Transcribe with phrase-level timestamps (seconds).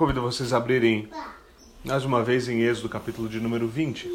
[0.00, 1.10] Convido vocês a abrirem
[1.84, 4.08] mais uma vez em Êxodo, capítulo de número 20.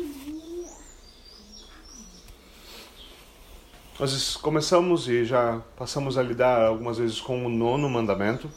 [3.99, 8.49] Nós começamos e já passamos a lidar algumas vezes com o nono mandamento.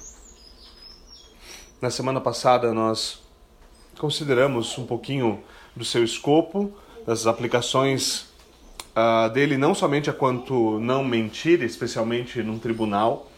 [1.83, 3.21] Na semana passada nós
[3.99, 5.45] consideramos um pouquinho
[5.77, 6.73] do seu escopo,
[7.07, 8.21] das aplicações
[8.97, 13.31] uh, dele, não somente a quanto não mentir, especialmente num tribunal,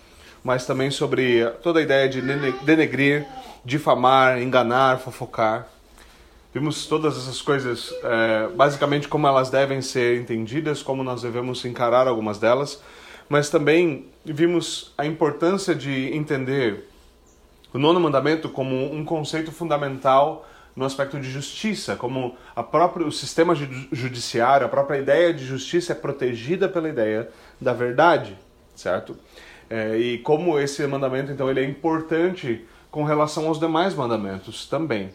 [0.43, 2.21] mas também sobre toda a ideia de
[2.65, 3.27] denegrir,
[3.65, 5.67] difamar, enganar, fofocar.
[6.53, 12.09] Vimos todas essas coisas, é, basicamente como elas devem ser entendidas, como nós devemos encarar
[12.09, 12.83] algumas delas,
[13.29, 16.89] mas também vimos a importância de entender
[17.73, 20.45] o nono mandamento como um conceito fundamental
[20.75, 25.93] no aspecto de justiça, como a própria, o sistema judiciário, a própria ideia de justiça
[25.93, 27.29] é protegida pela ideia
[27.61, 28.37] da verdade,
[28.75, 29.17] certo?
[29.71, 35.11] É, e como esse mandamento, então, ele é importante com relação aos demais mandamentos também.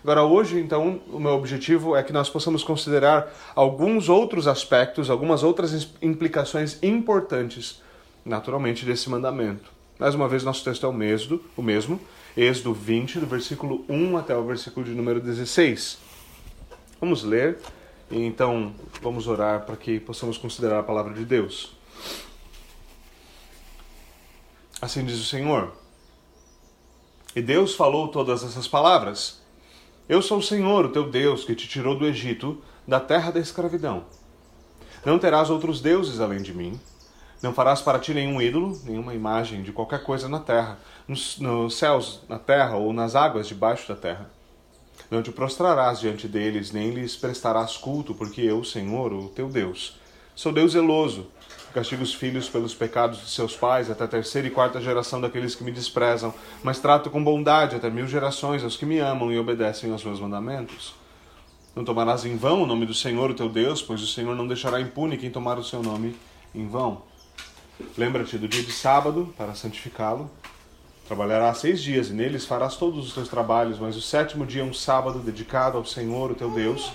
[0.00, 5.42] Agora, hoje, então, o meu objetivo é que nós possamos considerar alguns outros aspectos, algumas
[5.42, 7.82] outras implicações importantes,
[8.24, 9.72] naturalmente, desse mandamento.
[9.98, 11.98] Mais uma vez, nosso texto é o mesmo, o mesmo
[12.36, 15.98] Êxodo 20, do versículo 1 até o versículo de número 16.
[17.00, 17.58] Vamos ler
[18.10, 21.75] e então vamos orar para que possamos considerar a palavra de Deus.
[24.80, 25.72] Assim diz o Senhor.
[27.34, 29.40] E Deus falou todas essas palavras.
[30.08, 33.40] Eu sou o Senhor, o teu Deus, que te tirou do Egito, da terra da
[33.40, 34.04] escravidão.
[35.04, 36.78] Não terás outros deuses além de mim.
[37.42, 41.76] Não farás para ti nenhum ídolo, nenhuma imagem de qualquer coisa na terra, nos, nos
[41.76, 44.30] céus, na terra ou nas águas debaixo da terra.
[45.10, 49.98] Não te prostrarás diante deles, nem lhes prestarás culto, porque eu, Senhor, o teu Deus,
[50.34, 51.28] sou Deus zeloso,
[51.76, 55.54] castigo os filhos pelos pecados de seus pais até a terceira e quarta geração daqueles
[55.54, 56.32] que me desprezam,
[56.62, 60.18] mas trato com bondade até mil gerações aos que me amam e obedecem aos meus
[60.18, 60.94] mandamentos.
[61.74, 64.48] Não tomarás em vão o nome do Senhor, o teu Deus, pois o Senhor não
[64.48, 66.16] deixará impune quem tomar o seu nome
[66.54, 67.02] em vão.
[67.98, 70.30] Lembra-te do dia de sábado para santificá-lo.
[71.06, 74.64] Trabalharás seis dias e neles farás todos os teus trabalhos, mas o sétimo dia é
[74.64, 76.90] um sábado dedicado ao Senhor, o teu Deus.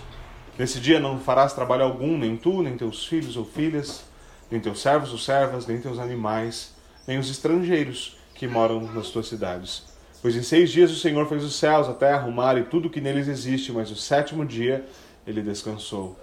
[0.57, 4.09] Nesse dia não farás trabalho algum, nem tu, nem teus filhos ou filhas,
[4.51, 6.73] nem teus servos ou servas, nem teus animais,
[7.07, 9.83] nem os estrangeiros que moram nas tuas cidades.
[10.21, 12.89] Pois em seis dias o Senhor fez os céus, a terra, o mar e tudo
[12.89, 14.85] que neles existe, mas o sétimo dia
[15.25, 16.19] ele descansou.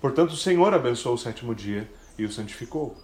[0.00, 1.88] Portanto, o Senhor abençoou o sétimo dia
[2.18, 2.96] e o santificou.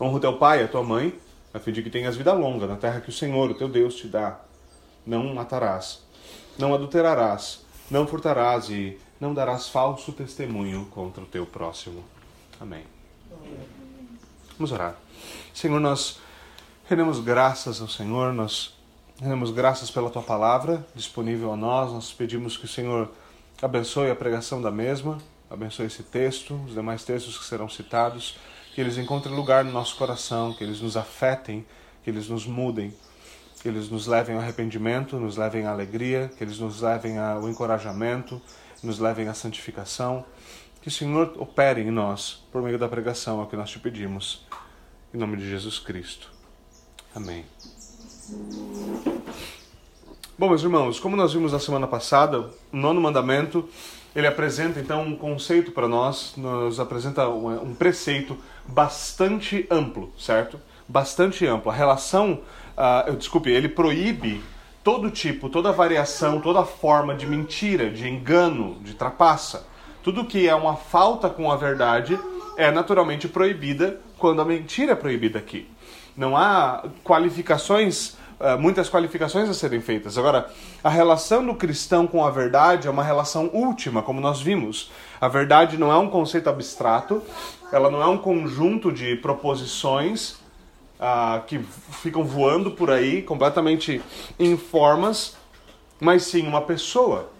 [0.00, 1.18] Honra o teu pai e a tua mãe,
[1.52, 3.96] a fim de que tenhas vida longa na terra que o Senhor, o teu Deus,
[3.96, 4.40] te dá.
[5.06, 6.02] Não matarás,
[6.58, 12.02] não adulterarás, não furtarás e não darás falso testemunho contra o teu próximo.
[12.58, 12.93] Amém.
[14.58, 14.94] Vamos orar.
[15.52, 16.18] Senhor, nós
[16.88, 18.74] rendemos graças ao Senhor, nós
[19.20, 21.92] rendemos graças pela tua palavra disponível a nós.
[21.92, 23.10] Nós pedimos que o Senhor
[23.60, 25.18] abençoe a pregação da mesma,
[25.50, 28.36] abençoe esse texto, os demais textos que serão citados
[28.74, 31.64] que eles encontrem lugar no nosso coração, que eles nos afetem,
[32.02, 32.92] que eles nos mudem,
[33.62, 37.48] que eles nos levem ao arrependimento, nos levem à alegria, que eles nos levem ao
[37.48, 38.42] encorajamento,
[38.82, 40.24] nos levem à santificação.
[40.84, 43.78] Que o Senhor opere em nós por meio da pregação, é o que nós te
[43.78, 44.44] pedimos.
[45.14, 46.30] Em nome de Jesus Cristo.
[47.14, 47.42] Amém.
[50.38, 53.66] Bom, meus irmãos, como nós vimos na semana passada, o nono mandamento
[54.14, 60.60] ele apresenta então um conceito para nós, nos apresenta um, preceito bastante amplo, certo?
[60.86, 61.72] Bastante amplo.
[61.72, 62.42] A relação,
[62.76, 64.42] uh, eu, desculpe, ele proíbe
[64.82, 69.72] todo tipo, toda variação, toda forma de mentira, de engano, de trapaça.
[70.04, 72.20] Tudo que é uma falta com a verdade
[72.58, 75.66] é naturalmente proibida quando a mentira é proibida aqui.
[76.14, 80.18] Não há qualificações eh, muitas qualificações a serem feitas.
[80.18, 80.50] Agora,
[80.82, 84.92] a relação do cristão com a verdade é uma relação última, como nós vimos.
[85.18, 87.22] A verdade não é um conceito abstrato,
[87.72, 90.32] ela não é um conjunto de proposições
[91.00, 91.58] uh, que
[92.02, 94.02] ficam voando por aí, completamente
[94.38, 95.36] informas,
[95.98, 97.33] mas sim uma pessoa.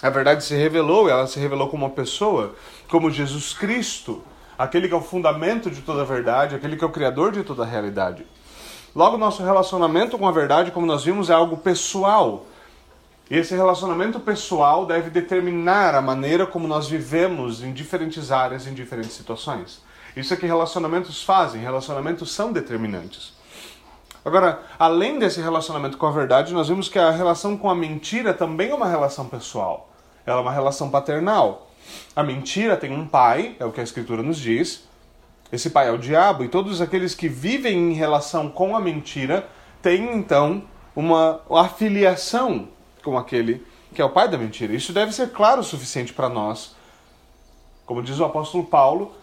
[0.00, 2.54] A verdade se revelou, ela se revelou como uma pessoa,
[2.88, 4.22] como Jesus Cristo,
[4.56, 7.42] aquele que é o fundamento de toda a verdade, aquele que é o criador de
[7.42, 8.24] toda a realidade.
[8.94, 12.46] Logo, nosso relacionamento com a verdade, como nós vimos, é algo pessoal.
[13.30, 18.74] E esse relacionamento pessoal deve determinar a maneira como nós vivemos em diferentes áreas, em
[18.74, 19.82] diferentes situações.
[20.16, 23.37] Isso é que relacionamentos fazem, relacionamentos são determinantes.
[24.24, 28.34] Agora, além desse relacionamento com a verdade, nós vimos que a relação com a mentira
[28.34, 29.90] também é uma relação pessoal.
[30.26, 31.70] Ela é uma relação paternal.
[32.14, 34.86] A mentira tem um pai, é o que a Escritura nos diz,
[35.50, 39.48] esse pai é o diabo, e todos aqueles que vivem em relação com a mentira
[39.80, 40.62] têm então
[40.94, 42.68] uma afiliação
[43.02, 44.74] com aquele que é o pai da mentira.
[44.74, 46.76] Isso deve ser claro o suficiente para nós.
[47.86, 49.14] Como diz o apóstolo Paulo,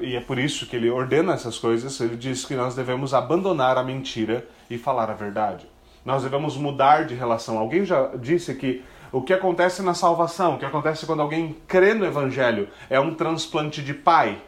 [0.00, 3.78] e é por isso que ele ordena essas coisas, ele diz que nós devemos abandonar
[3.78, 5.66] a mentira e falar a verdade.
[6.04, 7.58] Nós devemos mudar de relação.
[7.58, 11.94] Alguém já disse que o que acontece na salvação, o que acontece quando alguém crê
[11.94, 14.38] no evangelho, é um transplante de pai.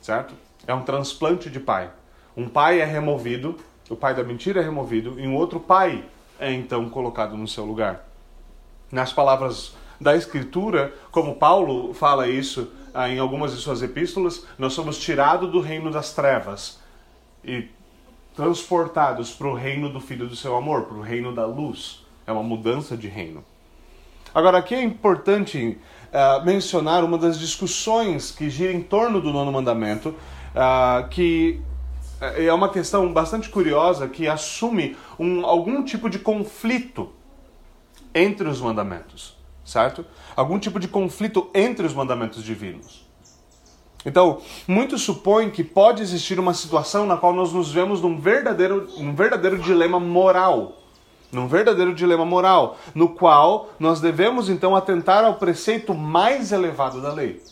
[0.00, 0.34] Certo?
[0.66, 1.90] É um transplante de pai.
[2.36, 3.56] Um pai é removido,
[3.88, 6.04] o pai da mentira é removido, e um outro pai
[6.38, 8.06] é então colocado no seu lugar.
[8.90, 12.70] Nas palavras da Escritura, como Paulo fala isso
[13.08, 16.80] em algumas de suas epístolas, nós somos tirados do reino das trevas
[17.44, 17.68] e
[18.34, 22.04] transportados para o reino do Filho do seu amor, para o reino da luz.
[22.26, 23.44] É uma mudança de reino.
[24.34, 25.78] Agora, aqui é importante
[26.12, 31.60] uh, mencionar uma das discussões que gira em torno do nono mandamento, uh, que
[32.20, 37.12] é uma questão bastante curiosa que assume um, algum tipo de conflito
[38.14, 39.35] entre os mandamentos,
[39.66, 40.06] certo?
[40.36, 43.04] Algum tipo de conflito entre os mandamentos divinos.
[44.06, 48.88] Então, muitos supõem que pode existir uma situação na qual nós nos vemos num verdadeiro,
[48.98, 50.80] num verdadeiro dilema moral.
[51.32, 57.12] Num verdadeiro dilema moral, no qual nós devemos então atentar ao preceito mais elevado da
[57.12, 57.42] lei.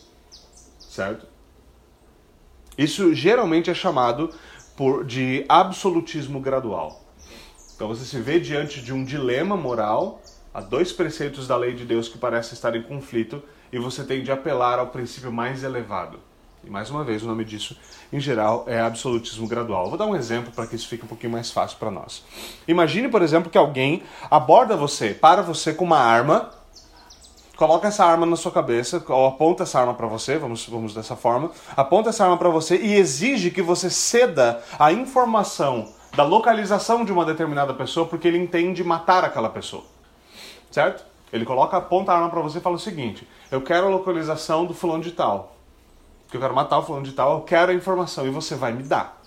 [0.79, 1.27] Certo?
[2.77, 4.33] Isso geralmente é chamado
[4.77, 7.03] por, de absolutismo gradual.
[7.75, 10.21] Então você se vê diante de um dilema moral,
[10.55, 13.43] há dois preceitos da lei de Deus que parecem estar em conflito,
[13.73, 16.17] e você tem de apelar ao princípio mais elevado.
[16.63, 17.77] E mais uma vez, o nome disso,
[18.11, 19.89] em geral, é absolutismo gradual.
[19.89, 22.23] Vou dar um exemplo para que isso fique um pouquinho mais fácil para nós.
[22.69, 26.49] Imagine, por exemplo, que alguém aborda você, para você com uma arma
[27.57, 31.15] coloca essa arma na sua cabeça, ou aponta essa arma para você, vamos, vamos dessa
[31.15, 37.05] forma, aponta essa arma para você e exige que você ceda a informação da localização
[37.05, 39.94] de uma determinada pessoa porque ele entende matar aquela pessoa.
[40.75, 41.05] Certo?
[41.31, 44.65] Ele coloca, aponta a arma para você e fala o seguinte: eu quero a localização
[44.65, 45.55] do fulano de tal.
[46.29, 48.73] Que eu quero matar o fulano de tal, eu quero a informação e você vai
[48.73, 49.21] me dar.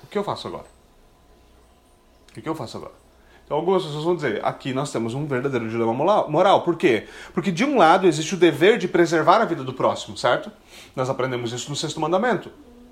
[0.00, 0.66] O que eu faço agora?
[2.36, 2.92] O que eu faço agora?
[3.44, 6.62] Então algumas pessoas vão dizer, aqui nós temos um verdadeiro dilema moral.
[6.62, 7.08] Por quê?
[7.32, 10.52] Porque de um lado existe o dever de preservar a vida do próximo, certo?
[10.94, 12.48] Nós aprendemos isso no sexto mandamento.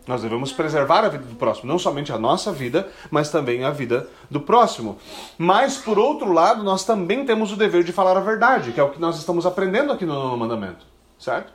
[0.07, 3.71] Nós devemos preservar a vida do próximo, não somente a nossa vida, mas também a
[3.71, 4.99] vida do próximo.
[5.39, 8.83] Mas, por outro lado, nós também temos o dever de falar a verdade, que é
[8.83, 10.85] o que nós estamos aprendendo aqui no nono mandamento,
[11.19, 11.53] certo?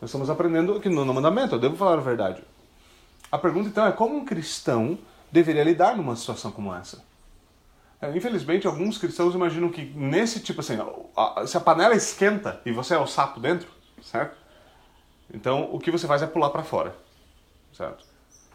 [0.00, 2.42] Nós estamos aprendendo aqui no nono mandamento, eu devo falar a verdade.
[3.30, 4.98] A pergunta então é como um cristão
[5.30, 7.04] deveria lidar numa situação como essa?
[8.00, 10.78] É, infelizmente, alguns cristãos imaginam que nesse tipo assim,
[11.46, 13.68] se a panela esquenta e você é o sapo dentro,
[14.02, 14.36] certo?
[15.32, 16.94] Então, o que você faz é pular para fora,
[17.76, 18.04] certo?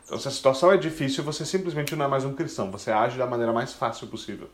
[0.05, 3.17] Então, se a situação é difícil, você simplesmente não é mais um cristão, você age
[3.17, 4.49] da maneira mais fácil possível.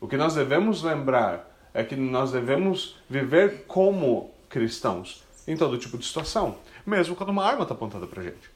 [0.00, 5.98] O que nós devemos lembrar é que nós devemos viver como cristãos em todo tipo
[5.98, 6.56] de situação,
[6.86, 8.50] mesmo quando uma arma está apontada para gente.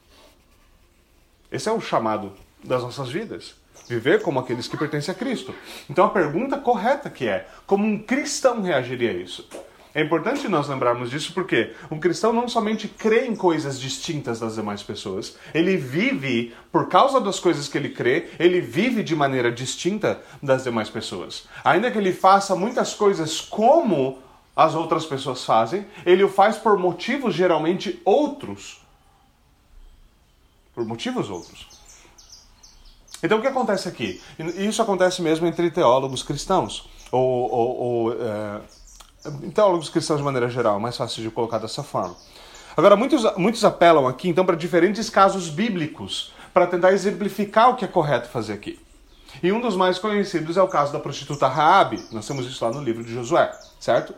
[1.50, 2.32] Esse é o chamado
[2.64, 3.54] das nossas vidas
[3.88, 5.54] viver como aqueles que pertencem a Cristo.
[5.88, 9.48] Então a pergunta correta que é: como um cristão reagiria a isso?
[9.94, 14.54] É importante nós lembrarmos disso porque um cristão não somente crê em coisas distintas das
[14.54, 19.52] demais pessoas, ele vive, por causa das coisas que ele crê, ele vive de maneira
[19.52, 21.46] distinta das demais pessoas.
[21.62, 24.18] Ainda que ele faça muitas coisas como
[24.56, 28.80] as outras pessoas fazem, ele o faz por motivos geralmente outros.
[30.74, 31.66] Por motivos outros.
[33.22, 34.20] Então o que acontece aqui?
[34.56, 38.60] Isso acontece mesmo entre teólogos cristãos, ou, ou, ou é,
[39.54, 42.16] teólogos cristãos de maneira geral, é mais fácil de colocar dessa forma.
[42.76, 47.84] Agora, muitos, muitos apelam aqui então para diferentes casos bíblicos para tentar exemplificar o que
[47.84, 48.78] é correto fazer aqui.
[49.42, 52.02] E um dos mais conhecidos é o caso da prostituta Raabe.
[52.10, 53.50] Nós temos isso lá no livro de Josué,
[53.80, 54.14] certo?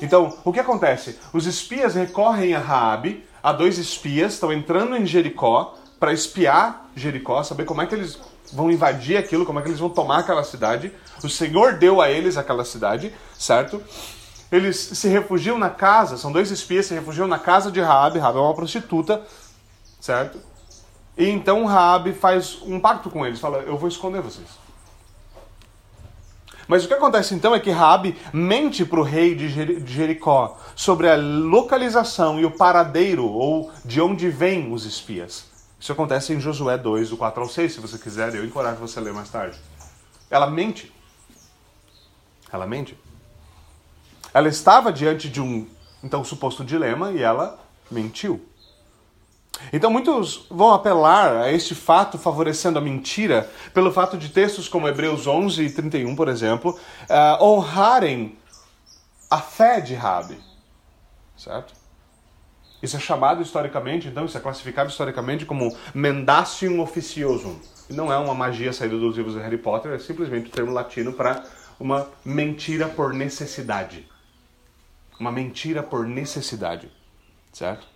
[0.00, 1.18] Então, o que acontece?
[1.32, 7.42] Os espias recorrem a Raabe, a dois espias estão entrando em Jericó para espiar Jericó,
[7.42, 8.18] saber como é que eles
[8.52, 10.92] vão invadir aquilo, como é que eles vão tomar aquela cidade.
[11.22, 13.82] O Senhor deu a eles aquela cidade, certo?
[14.54, 18.38] Eles se refugiam na casa, são dois espias, se refugiam na casa de Raabe, Raabe
[18.38, 19.20] é uma prostituta,
[20.00, 20.38] certo?
[21.18, 24.46] E então Raabe faz um pacto com eles, fala: "Eu vou esconder vocês".
[26.68, 29.48] Mas o que acontece então é que Raabe mente para o rei de
[29.84, 35.46] Jericó sobre a localização e o paradeiro ou de onde vêm os espias.
[35.80, 39.00] Isso acontece em Josué 2, do 4 ao 6, se você quiser, eu encorajo você
[39.00, 39.58] a ler mais tarde.
[40.30, 40.94] Ela mente.
[42.52, 42.96] Ela mente.
[44.34, 45.66] Ela estava diante de um,
[46.02, 47.58] então, suposto dilema e ela
[47.90, 48.44] mentiu.
[49.72, 54.88] Então muitos vão apelar a este fato favorecendo a mentira pelo fato de textos como
[54.88, 58.36] Hebreus 11 e 31, por exemplo, uh, honrarem
[59.30, 60.38] a fé de Rabi,
[61.36, 61.72] certo?
[62.82, 67.56] Isso é chamado historicamente, então isso é classificado historicamente como mendacium officiosum.
[67.88, 70.72] Não é uma magia saída dos livros de Harry Potter, é simplesmente o um termo
[70.72, 71.44] latino para
[71.78, 74.06] uma mentira por necessidade.
[75.18, 76.90] Uma mentira por necessidade,
[77.52, 77.86] certo?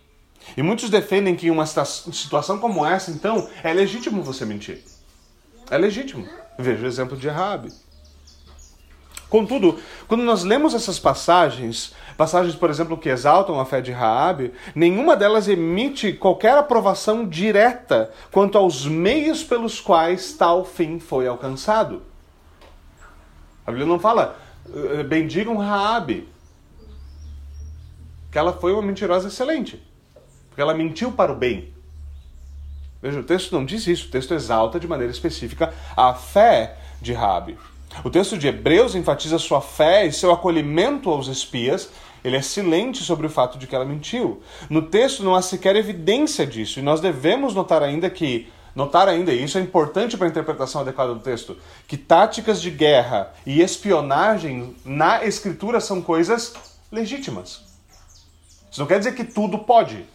[0.55, 4.83] E muitos defendem que em uma situação como essa, então, é legítimo você mentir.
[5.69, 6.27] É legítimo.
[6.57, 7.69] Veja o exemplo de Rabi.
[9.29, 14.51] Contudo, quando nós lemos essas passagens, passagens, por exemplo, que exaltam a fé de Raabe,
[14.73, 22.01] nenhuma delas emite qualquer aprovação direta quanto aos meios pelos quais tal fim foi alcançado.
[23.67, 24.35] A Bíblia não fala,
[24.73, 26.27] eh, bendigam Raabe,
[28.31, 29.81] que ela foi uma mentirosa excelente.
[30.49, 31.73] Porque ela mentiu para o bem.
[33.01, 37.13] Veja, o texto não diz isso, o texto exalta de maneira específica a fé de
[37.13, 37.57] Rabi.
[38.03, 41.89] O texto de Hebreus enfatiza sua fé e seu acolhimento aos espias.
[42.23, 44.43] Ele é silente sobre o fato de que ela mentiu.
[44.69, 49.33] No texto não há sequer evidência disso, e nós devemos notar ainda que notar ainda,
[49.33, 51.57] e isso é importante para a interpretação adequada do texto,
[51.87, 56.53] que táticas de guerra e espionagem na escritura são coisas
[56.91, 57.68] legítimas.
[58.71, 60.05] Isso não quer dizer que tudo pode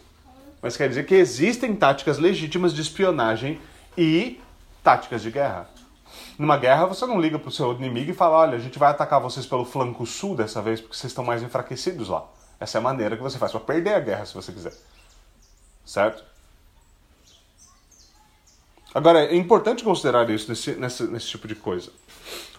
[0.65, 3.61] mas quer dizer que existem táticas legítimas de espionagem
[3.95, 4.41] e
[4.83, 5.69] táticas de guerra.
[6.39, 8.89] Numa guerra, você não liga para o seu inimigo e fala: olha, a gente vai
[8.89, 12.25] atacar vocês pelo flanco sul dessa vez porque vocês estão mais enfraquecidos lá.
[12.59, 14.73] Essa é a maneira que você faz para perder a guerra se você quiser.
[15.85, 16.23] Certo?
[18.91, 21.91] Agora, é importante considerar isso nesse, nesse, nesse tipo de coisa.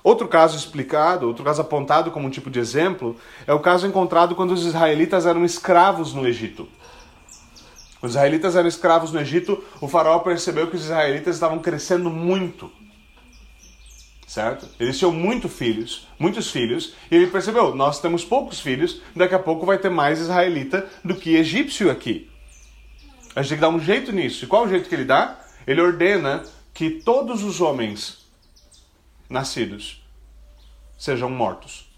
[0.07, 4.37] Outro caso explicado, outro caso apontado como um tipo de exemplo, é o caso encontrado
[4.37, 6.69] quando os israelitas eram escravos no Egito.
[8.01, 12.71] Os israelitas eram escravos no Egito, o faraó percebeu que os israelitas estavam crescendo muito.
[14.29, 14.69] Certo?
[14.79, 19.41] Eles tinham muito filhos, muitos filhos, e ele percebeu, nós temos poucos filhos, daqui a
[19.41, 22.31] pouco vai ter mais israelita do que egípcio aqui.
[23.35, 24.45] A gente tem que dar um jeito nisso.
[24.45, 25.37] E qual é o jeito que ele dá?
[25.67, 28.25] Ele ordena que todos os homens
[29.29, 30.05] nascidos
[30.97, 31.91] sejam mortos.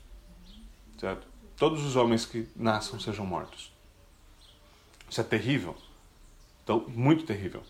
[0.98, 1.26] Certo?
[1.56, 3.72] Todos os homens que nasçam sejam mortos.
[5.10, 5.76] Isso é terrível.
[6.62, 7.62] Então, muito terrível.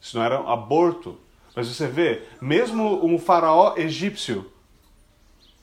[0.00, 1.18] Isso não era um aborto.
[1.54, 4.50] Mas você vê, mesmo um faraó egípcio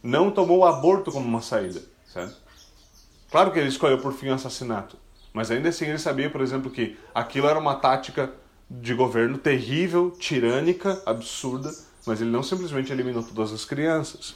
[0.02, 2.38] não tomou o aborto como uma saída, certo?
[3.30, 4.98] Claro que ele escolheu por fim o assassinato,
[5.34, 8.34] mas ainda assim ele sabia, por exemplo, que aquilo era uma tática
[8.70, 11.72] de governo terrível, tirânica, absurda,
[12.10, 14.36] mas ele não simplesmente eliminou todas as crianças.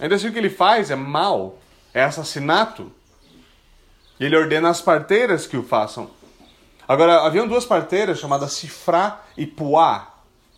[0.00, 1.58] Ainda assim o que ele faz é mal,
[1.92, 2.90] é assassinato.
[4.18, 6.10] E ele ordena às parteiras que o façam.
[6.88, 10.14] Agora, haviam duas parteiras chamadas Cifrá e Puá.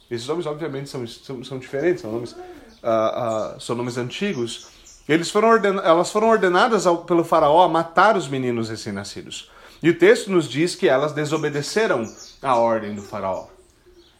[0.09, 4.69] Esses nomes, obviamente, são, são, são diferentes, são nomes, uh, uh, são nomes antigos.
[5.09, 5.78] Eles foram orden...
[5.83, 9.50] Elas foram ordenadas ao, pelo faraó a matar os meninos recém-nascidos.
[9.83, 12.05] E o texto nos diz que elas desobedeceram
[12.40, 13.49] a ordem do faraó.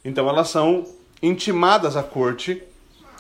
[0.04, 2.62] Então elas são intimadas à corte.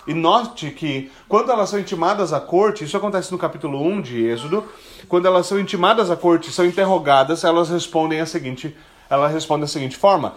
[0.06, 4.24] E note que quando elas são intimadas à corte, isso acontece no capítulo 1 de
[4.24, 4.64] Êxodo,
[5.06, 8.74] quando elas são intimadas à corte, são interrogadas, elas respondem a seguinte,
[9.10, 10.34] ela responde da seguinte forma: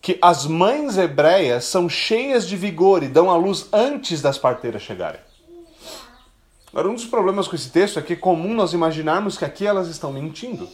[0.00, 4.82] que as mães hebreias são cheias de vigor e dão à luz antes das parteiras
[4.82, 5.20] chegarem.
[6.70, 9.66] Agora, um dos problemas com esse texto é que é comum nós imaginarmos que aqui
[9.66, 10.68] elas estão mentindo.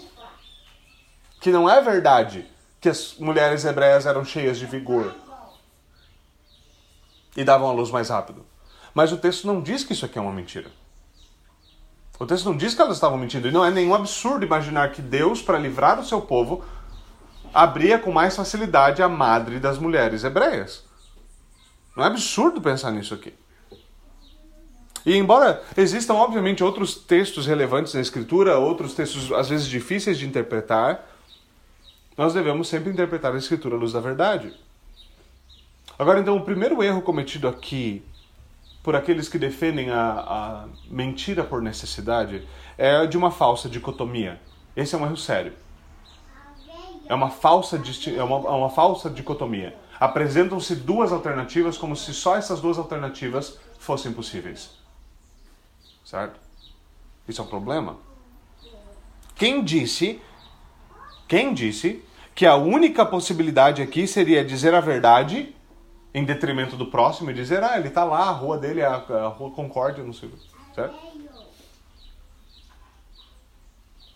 [1.40, 2.46] Que não é verdade
[2.80, 5.14] que as mulheres hebreias eram cheias de vigor
[7.36, 8.44] e davam à luz mais rápido.
[8.94, 10.70] Mas o texto não diz que isso aqui é uma mentira.
[12.18, 13.48] O texto não diz que elas estavam mentindo.
[13.48, 16.64] E não é nenhum absurdo imaginar que Deus, para livrar o seu povo,
[17.52, 20.84] abria com mais facilidade a madre das mulheres hebreias.
[21.96, 23.34] Não é absurdo pensar nisso aqui.
[25.04, 30.26] E embora existam, obviamente, outros textos relevantes na Escritura, outros textos às vezes difíceis de
[30.26, 31.06] interpretar,
[32.16, 34.54] nós devemos sempre interpretar a Escritura à luz da verdade.
[35.98, 38.04] Agora, então, o primeiro erro cometido aqui
[38.82, 42.46] por aqueles que defendem a, a mentira por necessidade
[42.76, 44.40] é de uma falsa dicotomia.
[44.76, 45.52] Esse é um erro sério.
[47.06, 49.74] É uma falsa, é uma, é uma falsa dicotomia.
[50.00, 54.70] Apresentam-se duas alternativas como se só essas duas alternativas fossem possíveis.
[56.04, 56.38] Certo?
[57.28, 57.96] Isso é um problema.
[59.34, 60.20] Quem disse,
[61.28, 65.54] quem disse que a única possibilidade aqui seria dizer a verdade
[66.14, 68.94] em detrimento do próximo e dizer, ah, ele está lá, a rua dele é a,
[68.94, 70.30] a rua Concórdia, não sei,
[70.74, 70.96] certo?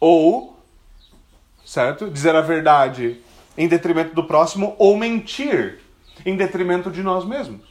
[0.00, 0.56] Ou
[1.68, 2.08] certo?
[2.08, 3.20] Dizer a verdade
[3.56, 5.80] em detrimento do próximo ou mentir
[6.24, 7.68] em detrimento de nós mesmos.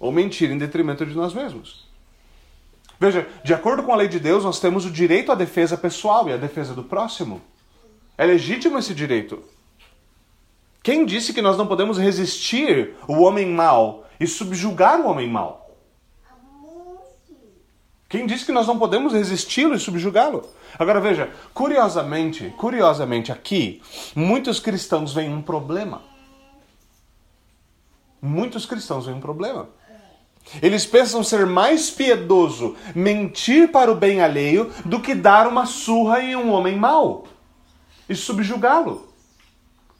[0.00, 1.86] Ou mentir em detrimento de nós mesmos.
[2.98, 6.28] Veja, de acordo com a lei de Deus, nós temos o direito à defesa pessoal
[6.28, 7.42] e à defesa do próximo.
[8.16, 9.42] É legítimo esse direito.
[10.82, 15.68] Quem disse que nós não podemos resistir o homem mau e subjugar o homem mau?
[18.08, 20.48] Quem disse que nós não podemos resisti-lo e subjugá-lo?
[20.78, 23.82] Agora veja, curiosamente, curiosamente aqui,
[24.14, 26.00] muitos cristãos veem um problema.
[28.20, 29.68] Muitos cristãos veem um problema.
[30.62, 36.22] Eles pensam ser mais piedoso mentir para o bem alheio do que dar uma surra
[36.22, 37.26] em um homem mau
[38.08, 39.06] e subjugá-lo.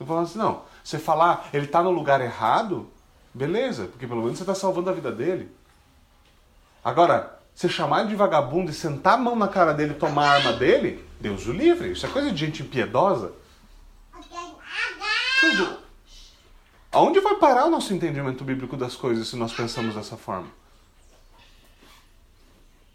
[0.00, 2.88] Eu falo assim, não, você falar, ele está no lugar errado,
[3.34, 5.54] beleza, porque pelo menos você está salvando a vida dele.
[6.82, 10.28] Agora, você chamar ele de vagabundo e sentar a mão na cara dele e tomar
[10.28, 13.34] a arma dele, Deus o livre, isso é coisa de gente impiedosa.
[15.40, 15.78] Tudo.
[16.90, 20.48] Aonde vai parar o nosso entendimento bíblico das coisas se nós pensamos dessa forma?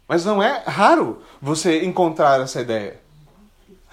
[0.08, 3.00] Mas não é raro você encontrar essa ideia.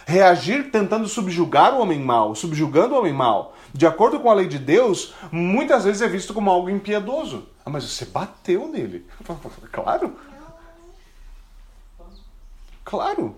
[0.08, 4.48] Reagir tentando subjugar o homem mau, subjugando o homem mau, de acordo com a lei
[4.48, 7.48] de Deus, muitas vezes é visto como algo impiedoso.
[7.66, 9.06] Ah, mas você bateu nele.
[9.72, 10.16] Claro.
[12.84, 13.38] Claro.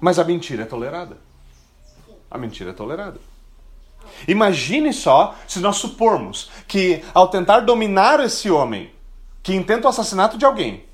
[0.00, 1.18] Mas a mentira é tolerada.
[2.30, 3.20] A mentira é tolerada.
[4.26, 8.90] Imagine só se nós supormos que, ao tentar dominar esse homem,
[9.42, 10.84] que intenta o assassinato de alguém,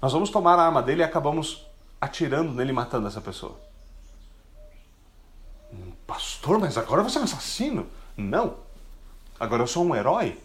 [0.00, 1.66] nós vamos tomar a arma dele e acabamos
[2.00, 3.71] atirando nele e matando essa pessoa.
[6.12, 7.86] Pastor, mas agora você é um assassino?
[8.14, 8.58] Não.
[9.40, 10.38] Agora eu sou um herói?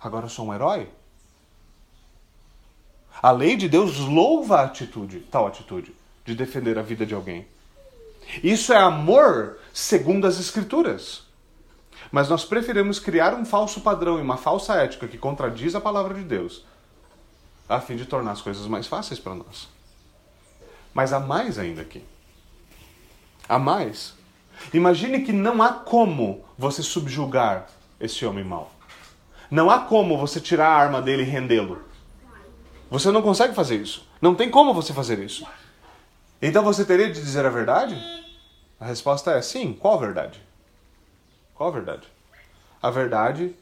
[0.00, 0.88] Agora eu sou um herói?
[3.20, 5.92] A lei de Deus louva a atitude, tal atitude,
[6.24, 7.44] de defender a vida de alguém.
[8.44, 11.24] Isso é amor segundo as Escrituras.
[12.12, 16.14] Mas nós preferimos criar um falso padrão e uma falsa ética que contradiz a palavra
[16.14, 16.64] de Deus,
[17.68, 19.68] a fim de tornar as coisas mais fáceis para nós.
[20.94, 22.04] Mas há mais ainda aqui.
[23.48, 24.14] Há mais.
[24.72, 27.66] Imagine que não há como você subjugar
[28.00, 28.72] esse homem mau.
[29.50, 31.82] Não há como você tirar a arma dele e rendê-lo.
[32.90, 34.06] Você não consegue fazer isso.
[34.20, 35.46] Não tem como você fazer isso.
[36.40, 37.96] Então você teria de dizer a verdade?
[38.78, 39.72] A resposta é sim.
[39.72, 40.42] Qual a verdade?
[41.54, 42.08] Qual a verdade?
[42.82, 43.54] A verdade,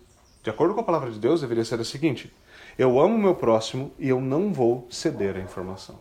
[0.43, 2.33] de acordo com a palavra de Deus, deveria ser a seguinte:
[2.79, 5.99] eu amo meu próximo e eu não vou ceder a informação.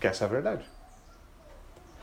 [0.00, 0.64] Que essa é a verdade.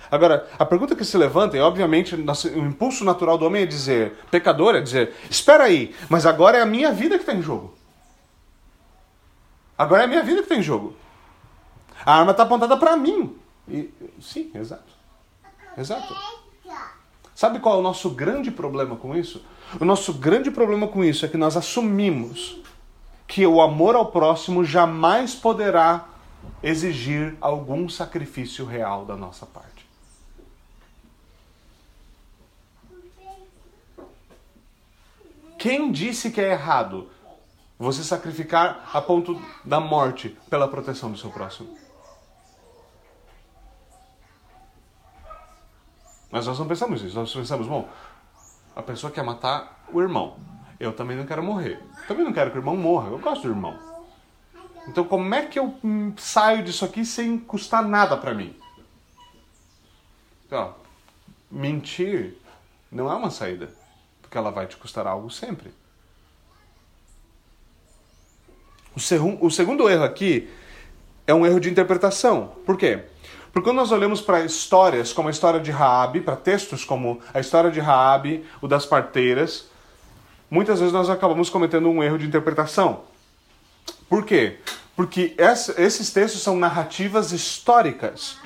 [0.09, 4.15] Agora, a pergunta que se levanta, e obviamente o impulso natural do homem é dizer,
[4.29, 7.75] pecador é dizer, espera aí, mas agora é a minha vida que está em jogo.
[9.77, 10.95] Agora é a minha vida que está em jogo.
[12.05, 13.35] A arma está apontada para mim.
[13.67, 14.93] E, sim, exato.
[15.77, 16.15] Exato.
[17.33, 19.43] Sabe qual é o nosso grande problema com isso?
[19.79, 22.61] O nosso grande problema com isso é que nós assumimos
[23.27, 26.05] que o amor ao próximo jamais poderá
[26.61, 29.85] exigir algum sacrifício real da nossa parte.
[35.57, 37.09] Quem disse que é errado
[37.79, 41.75] você sacrificar a ponto da morte pela proteção do seu próximo?
[46.29, 47.15] Mas nós não pensamos isso.
[47.15, 47.87] Nós pensamos, bom,
[48.75, 50.37] a pessoa quer matar o irmão.
[50.79, 51.81] Eu também não quero morrer.
[52.07, 53.09] Também não quero que o irmão morra.
[53.09, 53.94] Eu gosto do irmão.
[54.87, 55.75] Então, como é que eu
[56.17, 58.55] saio disso aqui sem custar nada para mim?
[60.45, 60.75] Então,
[61.49, 62.35] mentir
[62.91, 63.69] não é uma saída,
[64.21, 65.73] porque ela vai te custar algo sempre.
[68.95, 70.49] O, o segundo erro aqui
[71.27, 72.55] é um erro de interpretação.
[72.65, 73.03] Por quê?
[73.51, 77.39] Porque quando nós olhamos para histórias como a história de Raabe, para textos como a
[77.39, 79.69] história de Raabe, o das parteiras,
[80.49, 83.14] muitas vezes nós acabamos cometendo um erro de interpretação.
[84.09, 84.59] Por quê?
[84.95, 85.35] Porque
[85.77, 88.37] esses textos são narrativas históricas.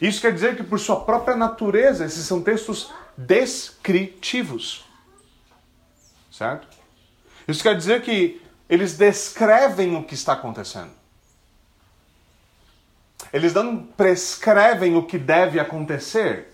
[0.00, 4.84] Isso quer dizer que, por sua própria natureza, esses são textos descritivos.
[6.30, 6.66] Certo?
[7.46, 10.90] Isso quer dizer que eles descrevem o que está acontecendo.
[13.32, 16.52] Eles não prescrevem o que deve acontecer.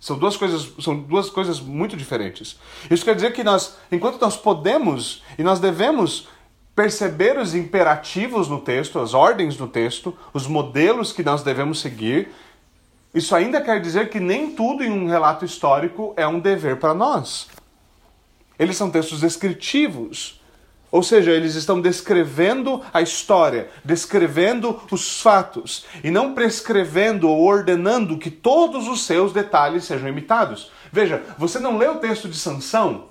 [0.00, 2.58] São duas coisas, são duas coisas muito diferentes.
[2.88, 6.28] Isso quer dizer que nós, enquanto nós podemos e nós devemos
[6.78, 12.28] perceber os imperativos no texto, as ordens no texto, os modelos que nós devemos seguir,
[13.12, 16.94] isso ainda quer dizer que nem tudo em um relato histórico é um dever para
[16.94, 17.48] nós.
[18.56, 20.40] Eles são textos descritivos.
[20.88, 28.18] Ou seja, eles estão descrevendo a história, descrevendo os fatos, e não prescrevendo ou ordenando
[28.18, 30.70] que todos os seus detalhes sejam imitados.
[30.92, 33.08] Veja, você não lê o texto de Sansão,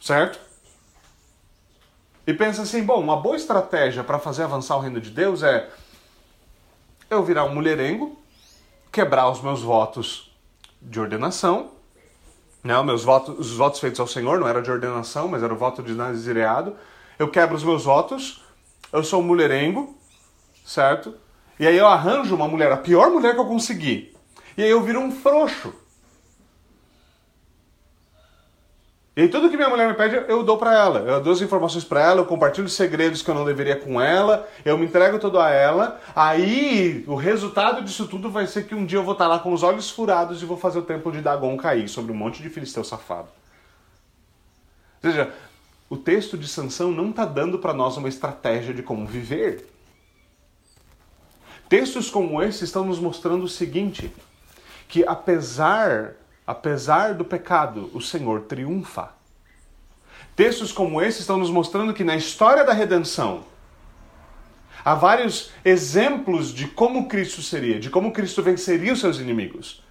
[0.00, 0.43] certo?
[2.26, 5.68] E pensa assim, bom, uma boa estratégia para fazer avançar o reino de Deus é
[7.10, 8.18] eu virar um mulherengo,
[8.90, 10.34] quebrar os meus votos
[10.80, 11.70] de ordenação,
[12.62, 12.78] né?
[12.78, 15.56] os, meus votos, os votos feitos ao Senhor não era de ordenação, mas era o
[15.56, 16.74] voto de nazireado
[17.18, 18.42] eu quebro os meus votos,
[18.92, 19.96] eu sou um mulherengo,
[20.64, 21.14] certo?
[21.58, 24.14] E aí eu arranjo uma mulher, a pior mulher que eu consegui.
[24.56, 25.72] E aí eu viro um frouxo.
[29.16, 30.98] E aí tudo que minha mulher me pede, eu dou para ela.
[31.00, 34.48] Eu dou as informações para ela, eu compartilho segredos que eu não deveria com ela,
[34.64, 36.00] eu me entrego todo a ela.
[36.16, 39.52] Aí o resultado disso tudo vai ser que um dia eu vou estar lá com
[39.52, 42.50] os olhos furados e vou fazer o templo de Dagon cair sobre um monte de
[42.50, 43.28] filisteu safado.
[45.02, 45.32] Ou seja,
[45.88, 49.70] o texto de Sansão não está dando para nós uma estratégia de como viver.
[51.68, 54.12] Textos como esse estão nos mostrando o seguinte:
[54.88, 59.10] que apesar, apesar do pecado, o Senhor triunfa.
[60.36, 63.44] Textos como esse estão nos mostrando que na história da redenção
[64.84, 69.82] há vários exemplos de como Cristo seria, de como Cristo venceria os seus inimigos.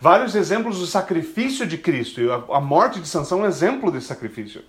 [0.00, 4.06] Vários exemplos do sacrifício de Cristo, e a morte de Sansão é um exemplo desse
[4.06, 4.62] sacrifício.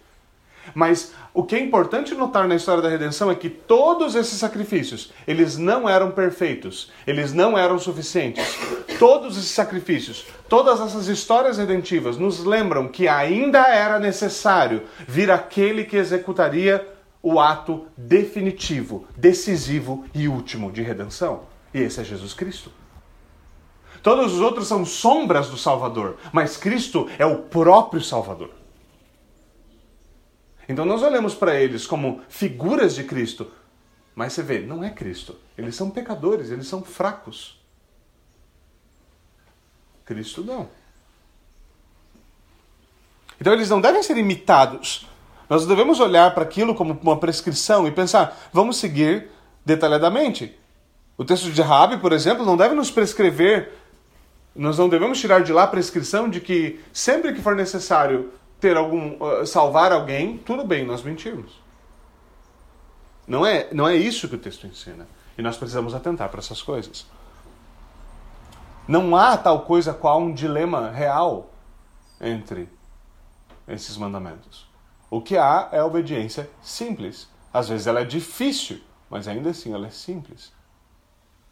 [0.73, 5.11] Mas o que é importante notar na história da redenção é que todos esses sacrifícios,
[5.27, 8.57] eles não eram perfeitos, eles não eram suficientes.
[8.99, 15.83] Todos esses sacrifícios, todas essas histórias redentivas nos lembram que ainda era necessário vir aquele
[15.83, 16.87] que executaria
[17.23, 21.43] o ato definitivo, decisivo e último de redenção.
[21.73, 22.71] E esse é Jesus Cristo.
[24.01, 28.60] Todos os outros são sombras do Salvador, mas Cristo é o próprio Salvador.
[30.71, 33.51] Então nós olhamos para eles como figuras de Cristo,
[34.15, 35.35] mas você vê, não é Cristo.
[35.57, 37.59] Eles são pecadores, eles são fracos.
[40.05, 40.69] Cristo não.
[43.39, 45.05] Então eles não devem ser imitados.
[45.49, 49.29] Nós devemos olhar para aquilo como uma prescrição e pensar, vamos seguir
[49.65, 50.57] detalhadamente.
[51.17, 53.73] O texto de Rabi, por exemplo, não deve nos prescrever,
[54.55, 58.31] nós não devemos tirar de lá a prescrição de que sempre que for necessário
[58.61, 61.59] ter algum uh, salvar alguém, tudo bem, nós mentimos.
[63.27, 65.07] Não é, não é isso que o texto ensina.
[65.37, 67.05] E nós precisamos atentar para essas coisas.
[68.87, 71.51] Não há tal coisa qual um dilema real
[72.19, 72.69] entre
[73.67, 74.69] esses mandamentos.
[75.09, 77.27] O que há é obediência simples.
[77.53, 80.53] Às vezes ela é difícil, mas ainda assim ela é simples.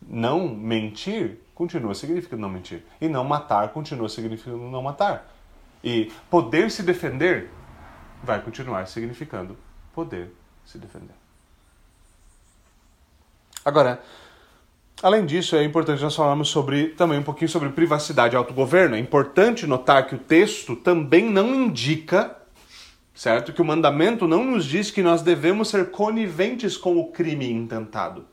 [0.02, 2.86] Não mentir continua significando não mentir.
[3.02, 5.30] E não matar continua significando não matar.
[5.84, 7.50] E poder se defender
[8.24, 9.58] vai continuar significando
[9.94, 10.32] poder
[10.66, 11.16] se defender.
[13.64, 14.02] Agora,
[15.02, 18.96] além disso, é importante nós falarmos sobre também um pouquinho sobre privacidade e autogoverno.
[18.96, 22.36] É importante notar que o texto também não indica,
[23.14, 27.52] certo, que o mandamento não nos diz que nós devemos ser coniventes com o crime
[27.52, 28.26] intentado.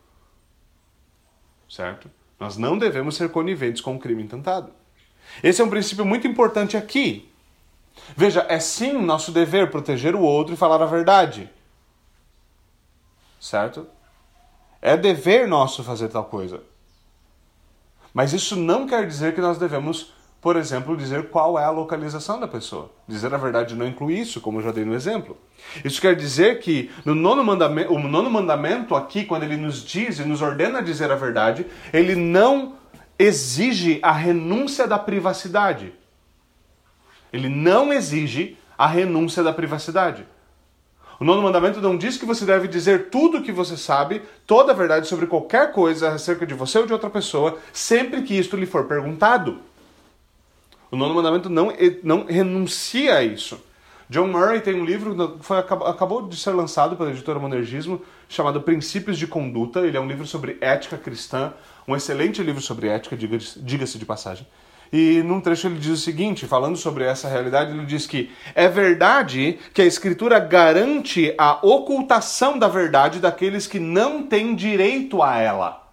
[1.67, 2.09] Certo?
[2.39, 4.71] Nós não devemos ser coniventes com o crime intentado.
[5.43, 7.26] Esse é um princípio muito importante aqui,
[8.15, 11.49] Veja, é sim nosso dever proteger o outro e falar a verdade.
[13.39, 13.87] Certo?
[14.81, 16.61] É dever nosso fazer tal coisa.
[18.13, 22.39] Mas isso não quer dizer que nós devemos, por exemplo, dizer qual é a localização
[22.39, 22.89] da pessoa.
[23.07, 25.37] Dizer a verdade não inclui isso, como eu já dei no exemplo.
[25.85, 30.19] Isso quer dizer que no nono mandamento, o nono mandamento aqui, quando ele nos diz
[30.19, 32.75] e nos ordena dizer a verdade, ele não
[33.19, 35.93] exige a renúncia da privacidade.
[37.31, 40.25] Ele não exige a renúncia da privacidade.
[41.19, 44.71] O nono mandamento não diz que você deve dizer tudo o que você sabe, toda
[44.71, 48.55] a verdade sobre qualquer coisa acerca de você ou de outra pessoa, sempre que isto
[48.55, 49.59] lhe for perguntado.
[50.91, 53.59] O nono mandamento não, não renuncia a isso.
[54.09, 59.17] John Murray tem um livro, foi, acabou de ser lançado pela editora Monergismo, chamado Princípios
[59.17, 59.81] de Conduta.
[59.81, 61.51] Ele é um livro sobre ética cristã,
[61.85, 64.47] um excelente livro sobre ética, diga-se de passagem.
[64.91, 68.67] E num trecho ele diz o seguinte, falando sobre essa realidade, ele diz que é
[68.67, 75.37] verdade que a Escritura garante a ocultação da verdade daqueles que não têm direito a
[75.37, 75.87] ela.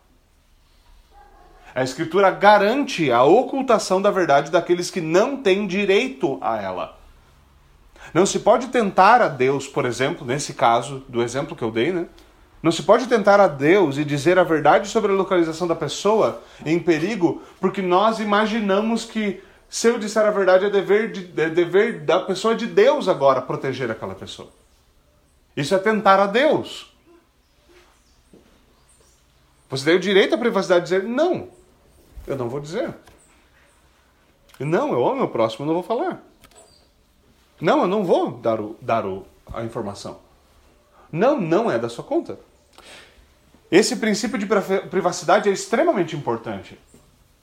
[1.74, 6.96] A Escritura garante a ocultação da verdade daqueles que não têm direito a ela.
[8.12, 11.92] Não se pode tentar a Deus, por exemplo, nesse caso do exemplo que eu dei,
[11.92, 12.06] né?
[12.64, 16.42] Não se pode tentar a Deus e dizer a verdade sobre a localização da pessoa
[16.64, 21.50] em perigo, porque nós imaginamos que se eu disser a verdade é dever, de, é
[21.50, 24.48] dever da pessoa de Deus agora proteger aquela pessoa.
[25.54, 26.90] Isso é tentar a Deus.
[29.68, 31.48] Você tem o direito à privacidade de dizer: não,
[32.26, 32.94] eu não vou dizer.
[34.58, 36.22] Não, eu amo meu próximo, eu não vou falar.
[37.60, 40.18] Não, eu não vou dar, o, dar o, a informação.
[41.12, 42.38] Não, não é da sua conta.
[43.74, 44.46] Esse princípio de
[44.88, 46.78] privacidade é extremamente importante.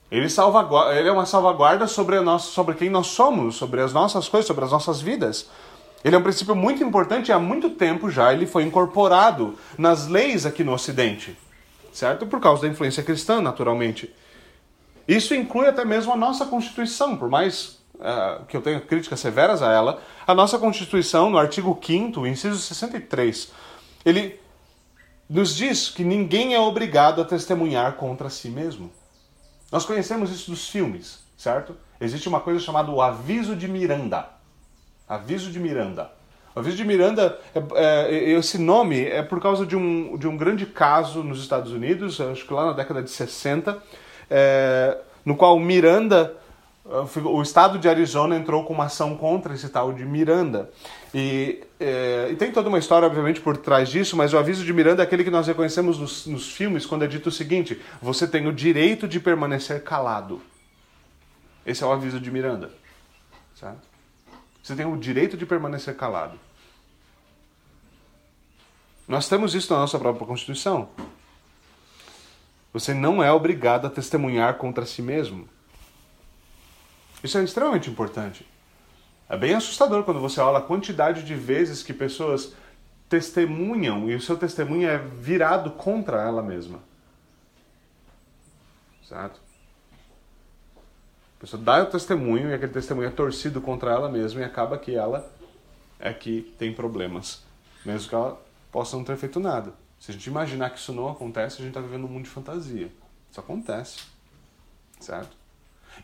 [0.09, 4.29] Ele, salvaguarda, ele é uma salvaguarda sobre, nós, sobre quem nós somos, sobre as nossas
[4.29, 5.49] coisas, sobre as nossas vidas.
[6.05, 10.07] Ele é um princípio muito importante e há muito tempo já ele foi incorporado nas
[10.07, 11.37] leis aqui no Ocidente,
[11.91, 12.25] certo?
[12.25, 14.09] Por causa da influência cristã, naturalmente.
[15.05, 19.61] Isso inclui até mesmo a nossa Constituição, por mais uh, que eu tenha críticas severas
[19.61, 23.51] a ela, a nossa Constituição, no artigo 5 inciso 63,
[24.05, 24.39] ele
[25.31, 28.91] nos diz que ninguém é obrigado a testemunhar contra si mesmo.
[29.71, 31.73] Nós conhecemos isso dos filmes, certo?
[32.01, 34.27] Existe uma coisa chamada o aviso de Miranda.
[35.07, 36.11] Aviso de Miranda.
[36.53, 40.35] O aviso de Miranda, é, é, esse nome é por causa de um, de um
[40.35, 43.81] grande caso nos Estados Unidos, acho que lá na década de 60,
[44.29, 46.35] é, no qual Miranda
[47.23, 50.69] o estado de Arizona entrou com uma ação contra esse tal de Miranda.
[51.13, 54.73] E, é, e, tem toda uma história, obviamente, por trás disso, mas o aviso de
[54.73, 58.27] Miranda é aquele que nós reconhecemos nos, nos filmes, quando é dito o seguinte: você
[58.27, 60.41] tem o direito de permanecer calado.
[61.65, 62.71] Esse é o aviso de Miranda.
[64.61, 66.37] Você tem o direito de permanecer calado.
[69.07, 70.89] Nós temos isso na nossa própria Constituição.
[72.73, 75.47] Você não é obrigado a testemunhar contra si mesmo.
[77.23, 78.45] Isso é extremamente importante.
[79.29, 82.53] É bem assustador quando você olha a quantidade de vezes que pessoas
[83.07, 86.79] testemunham e o seu testemunho é virado contra ela mesma.
[89.03, 89.39] Certo?
[91.37, 94.77] A pessoa dá o testemunho e aquele testemunho é torcido contra ela mesma e acaba
[94.77, 95.29] que ela
[95.99, 97.43] é que tem problemas.
[97.85, 99.73] Mesmo que ela possa não ter feito nada.
[99.99, 102.29] Se a gente imaginar que isso não acontece, a gente está vivendo um mundo de
[102.29, 102.91] fantasia.
[103.29, 103.99] Isso acontece.
[104.99, 105.40] Certo?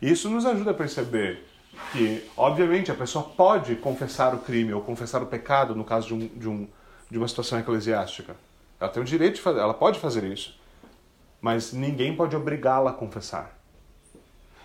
[0.01, 1.45] Isso nos ajuda a perceber
[1.91, 6.13] que, obviamente, a pessoa pode confessar o crime ou confessar o pecado no caso de,
[6.13, 6.67] um, de, um,
[7.09, 8.35] de uma situação eclesiástica.
[8.79, 10.57] Ela tem o direito de fazer, ela pode fazer isso.
[11.41, 13.57] Mas ninguém pode obrigá-la a confessar.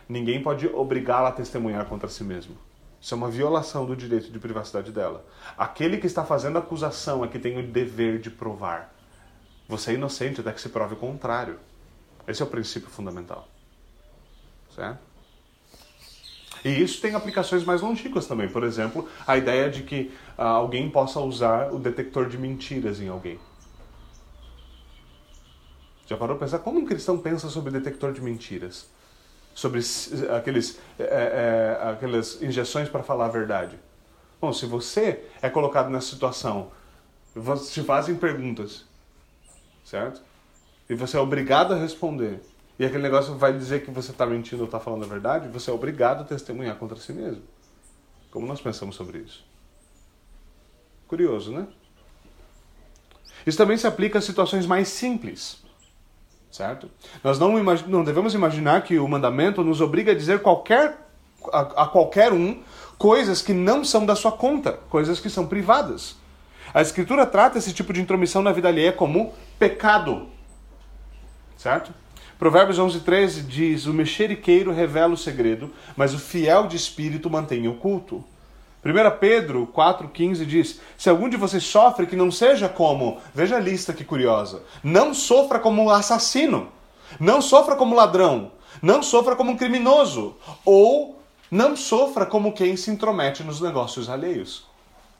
[0.09, 2.57] Ninguém pode obrigá-la a testemunhar contra si mesmo.
[3.01, 5.25] Isso é uma violação do direito de privacidade dela.
[5.57, 8.95] Aquele que está fazendo a acusação é que tem o dever de provar.
[9.69, 11.59] Você é inocente até que se prove o contrário.
[12.29, 13.49] Esse é o princípio fundamental.
[14.75, 15.12] Certo?
[16.65, 18.49] E isso tem aplicações mais longínquas também.
[18.49, 23.09] Por exemplo, a ideia de que uh, alguém possa usar o detector de mentiras em
[23.09, 23.39] alguém.
[26.07, 28.87] Já parou para pensar como um cristão pensa sobre detector de mentiras?
[29.55, 29.81] Sobre
[30.37, 33.79] aqueles, é, é, aquelas injeções para falar a verdade.
[34.41, 36.71] Bom, se você é colocado nessa situação,
[37.71, 38.85] te fazem perguntas,
[39.85, 40.21] certo?
[40.89, 42.41] E você é obrigado a responder
[42.83, 45.71] e aquele negócio vai dizer que você está mentindo ou está falando a verdade, você
[45.71, 47.45] é obrigado a testemunhar contra si mesmo.
[48.29, 49.45] Como nós pensamos sobre isso?
[51.07, 51.69] Curioso, né?
[53.47, 55.63] Isso também se aplica a situações mais simples.
[56.51, 56.91] Certo?
[57.23, 57.53] Nós não,
[57.87, 61.07] não devemos imaginar que o mandamento nos obriga a dizer qualquer,
[61.53, 62.65] a, a qualquer um
[62.99, 66.17] coisas que não são da sua conta, coisas que são privadas.
[66.75, 70.29] A Escritura trata esse tipo de intromissão na vida alheia como pecado.
[71.57, 72.02] Certo?
[72.43, 77.69] Provérbios 11, 13 diz: O mexeriqueiro revela o segredo, mas o fiel de espírito mantém
[77.69, 78.25] o culto.
[78.85, 83.61] 1 Pedro 4,15 diz: Se algum de vocês sofre, que não seja como, veja a
[83.61, 86.67] lista que curiosa, não sofra como assassino,
[87.21, 88.51] não sofra como ladrão,
[88.83, 94.67] não sofra como criminoso, ou não sofra como quem se intromete nos negócios alheios.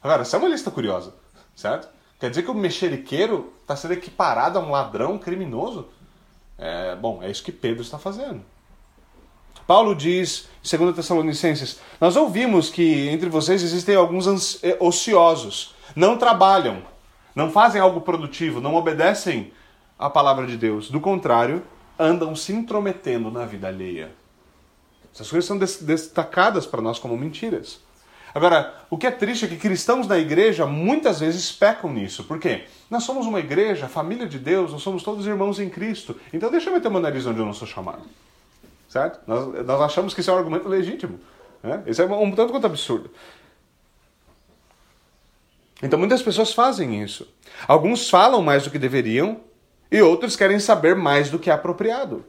[0.03, 1.13] Agora, essa é uma lista curiosa,
[1.55, 1.87] certo?
[2.19, 5.87] Quer dizer que o mexeriqueiro está sendo equiparado a um ladrão criminoso?
[6.57, 8.43] É, bom, é isso que Pedro está fazendo.
[9.65, 16.17] Paulo diz, em 2 Tessalonicenses, nós ouvimos que entre vocês existem alguns eh, ociosos, não
[16.17, 16.83] trabalham,
[17.33, 19.53] não fazem algo produtivo, não obedecem
[19.97, 20.89] à palavra de Deus.
[20.89, 21.63] Do contrário,
[21.97, 24.11] andam se intrometendo na vida alheia.
[25.13, 27.79] Essas coisas são destacadas para nós como mentiras.
[28.33, 32.23] Agora, o que é triste é que cristãos da igreja muitas vezes pecam nisso.
[32.23, 32.63] Por quê?
[32.89, 36.19] Nós somos uma igreja, família de Deus, nós somos todos irmãos em Cristo.
[36.33, 38.01] Então deixa eu meter meu nariz onde eu não sou chamado.
[38.89, 39.19] Certo?
[39.27, 41.19] Nós, nós achamos que isso é um argumento legítimo.
[41.61, 41.83] Né?
[41.85, 43.11] Isso é um tanto quanto absurdo.
[45.81, 47.27] Então muitas pessoas fazem isso.
[47.67, 49.41] Alguns falam mais do que deveriam
[49.91, 52.25] e outros querem saber mais do que é apropriado.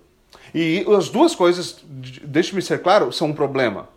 [0.55, 1.79] E as duas coisas,
[2.23, 3.89] deixe-me ser claro, são um problema.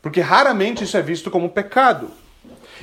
[0.00, 2.10] Porque raramente isso é visto como pecado.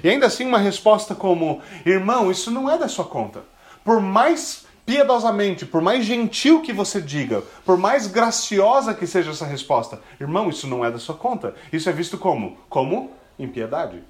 [0.03, 3.43] E ainda assim, uma resposta como: irmão, isso não é da sua conta.
[3.83, 9.45] Por mais piedosamente, por mais gentil que você diga, por mais graciosa que seja essa
[9.45, 11.55] resposta, irmão, isso não é da sua conta.
[11.73, 12.57] Isso é visto como?
[12.69, 14.03] Como impiedade.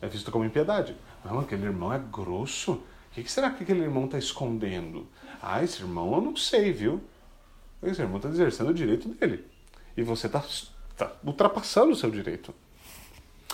[0.00, 0.94] É visto como impiedade.
[1.24, 2.72] Não, aquele irmão é grosso.
[2.72, 5.08] O que será que aquele irmão está escondendo?
[5.42, 7.00] Ah, esse irmão eu não sei, viu?
[7.82, 9.44] Esse irmão está exercendo o direito dele.
[9.96, 10.42] E você está
[10.98, 12.54] tá ultrapassando o seu direito.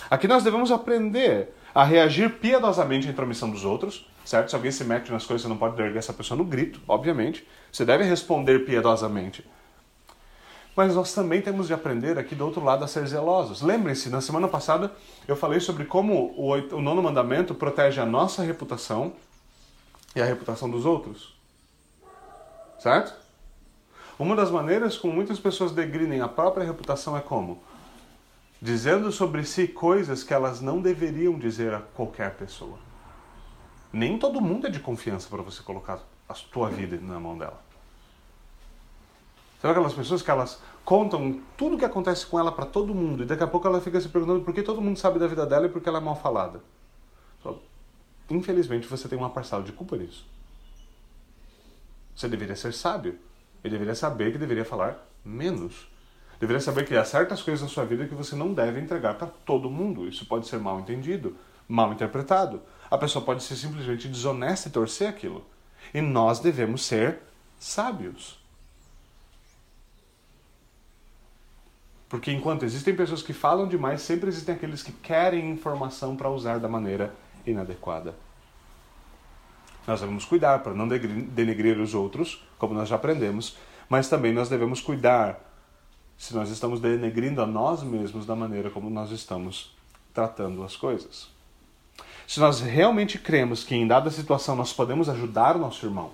[0.09, 4.49] Aqui nós devemos aprender a reagir piedosamente à intromissão dos outros, certo?
[4.49, 7.45] Se alguém se mete nas coisas, você não pode erguer essa pessoa no grito, obviamente.
[7.71, 9.45] Você deve responder piedosamente.
[10.75, 13.61] Mas nós também temos de aprender aqui do outro lado a ser zelosos.
[13.61, 14.91] Lembrem-se, na semana passada
[15.27, 19.13] eu falei sobre como o, o nono mandamento protege a nossa reputação
[20.15, 21.33] e a reputação dos outros.
[22.77, 23.24] Certo?
[24.17, 27.61] Uma das maneiras como muitas pessoas degridem a própria reputação é como?
[28.61, 32.79] Dizendo sobre si coisas que elas não deveriam dizer a qualquer pessoa.
[33.91, 37.61] Nem todo mundo é de confiança para você colocar a sua vida na mão dela.
[39.61, 43.23] Sabe aquelas pessoas que elas contam tudo o que acontece com ela para todo mundo
[43.23, 45.45] e daqui a pouco ela fica se perguntando por que todo mundo sabe da vida
[45.45, 46.61] dela e por que ela é mal falada.
[48.29, 50.25] Infelizmente você tem uma parcela de culpa nisso.
[52.15, 53.19] Você deveria ser sábio.
[53.65, 55.87] E deveria saber que deveria falar menos.
[56.39, 59.25] Deveria saber que há certas coisas na sua vida que você não deve entregar para
[59.27, 60.07] todo mundo.
[60.07, 61.35] Isso pode ser mal entendido,
[61.67, 62.61] mal interpretado.
[62.91, 65.43] A pessoa pode ser simplesmente desonesta e torcer aquilo.
[65.91, 67.17] E nós devemos ser
[67.57, 68.39] sábios.
[72.07, 76.59] Porque enquanto existem pessoas que falam demais, sempre existem aqueles que querem informação para usar
[76.59, 77.11] da maneira
[77.47, 78.13] inadequada.
[79.87, 83.57] Nós devemos cuidar para não denegrir os outros, como nós já aprendemos,
[83.89, 85.39] mas também nós devemos cuidar
[86.17, 89.75] se nós estamos denegrindo a nós mesmos da maneira como nós estamos
[90.13, 91.27] tratando as coisas.
[92.27, 96.11] Se nós realmente cremos que em dada situação nós podemos ajudar o nosso irmão,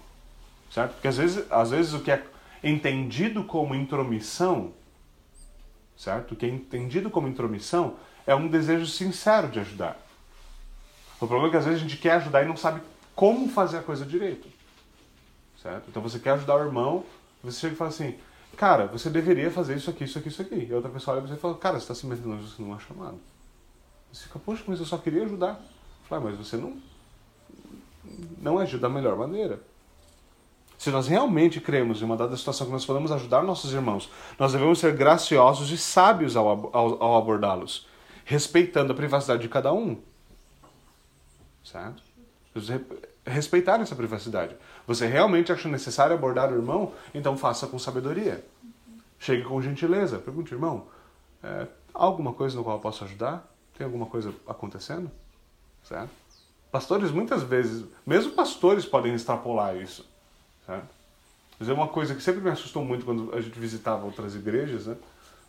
[0.69, 0.93] certo?
[0.93, 2.23] Porque às vezes, às vezes o que é
[2.63, 4.73] entendido como intromissão,
[5.95, 6.33] certo?
[6.33, 9.97] O que é entendido como intromissão é um desejo sincero de ajudar.
[11.15, 12.81] O problema é que às vezes a gente quer ajudar e não sabe
[13.15, 14.47] como fazer a coisa direito.
[15.61, 15.85] Certo?
[15.89, 17.03] Então você quer ajudar o irmão,
[17.43, 18.15] você chega e fala assim,
[18.57, 20.67] cara, você deveria fazer isso aqui, isso aqui, isso aqui.
[20.67, 22.75] E a outra pessoa olha e você fala, cara, você está se metendo você não
[22.75, 23.19] é chamado.
[24.11, 25.61] Você fica, poxa, mas eu só queria ajudar.
[26.09, 26.75] Fala, mas você não,
[28.39, 29.61] não ajuda da melhor maneira.
[30.77, 34.51] Se nós realmente cremos em uma dada situação que nós podemos ajudar nossos irmãos, nós
[34.51, 37.87] devemos ser graciosos e sábios ao, ao, ao abordá-los,
[38.25, 40.01] respeitando a privacidade de cada um.
[41.63, 42.01] Certo?
[43.25, 44.55] respeitar essa privacidade.
[44.87, 46.93] Você realmente acha necessário abordar o irmão?
[47.13, 48.43] Então faça com sabedoria.
[49.19, 50.17] Chegue com gentileza.
[50.17, 50.87] Pergunte, irmão,
[51.43, 53.47] é, alguma coisa no qual eu posso ajudar?
[53.77, 55.09] Tem alguma coisa acontecendo?
[55.83, 56.09] Certo?
[56.71, 60.05] Pastores, muitas vezes, mesmo pastores podem extrapolar isso.
[60.65, 60.87] Certo?
[61.59, 64.87] Mas é uma coisa que sempre me assustou muito quando a gente visitava outras igrejas,
[64.87, 64.95] né?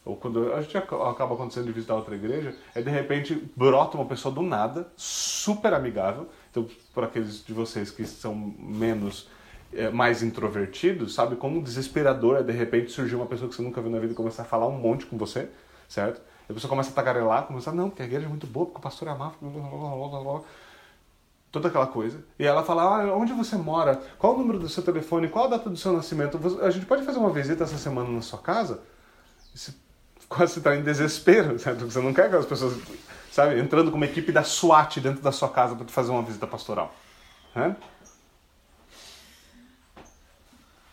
[0.05, 4.07] ou quando a gente acaba acontecendo de visitar outra igreja, é de repente brota uma
[4.07, 9.27] pessoa do nada, super amigável, então, para aqueles de vocês que são menos,
[9.73, 13.81] é, mais introvertidos, sabe como desesperador é de repente surgir uma pessoa que você nunca
[13.81, 15.49] viu na vida e começar a falar um monte com você,
[15.88, 16.21] certo?
[16.47, 18.67] E a pessoa começa a tagarelar, começa a, não, porque a igreja é muito boa,
[18.67, 20.41] porque o pastor é amava, blá, blá, blá, blá,
[21.51, 22.23] toda aquela coisa.
[22.38, 24.03] E ela fala, ah, onde você mora?
[24.19, 25.29] Qual o número do seu telefone?
[25.29, 26.38] Qual a data do seu nascimento?
[26.62, 28.83] A gente pode fazer uma visita essa semana na sua casa?
[29.55, 29.73] Você
[30.29, 31.91] quase está em desespero, certo?
[31.91, 32.75] Você não quer que as pessoas
[33.33, 36.47] sabe, entrando com uma equipe da SWAT dentro da sua casa para fazer uma visita
[36.47, 36.95] pastoral.
[37.55, 37.75] Né?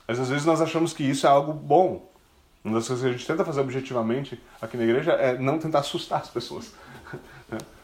[0.07, 2.09] Mas às vezes nós achamos que isso é algo bom.
[2.63, 5.79] Uma das coisas que a gente tenta fazer objetivamente aqui na igreja é não tentar
[5.79, 6.73] assustar as pessoas.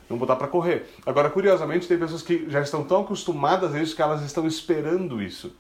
[0.10, 0.88] Não botar para correr.
[1.06, 5.22] Agora, curiosamente, tem pessoas que já estão tão acostumadas a isso que elas estão esperando
[5.22, 5.56] isso.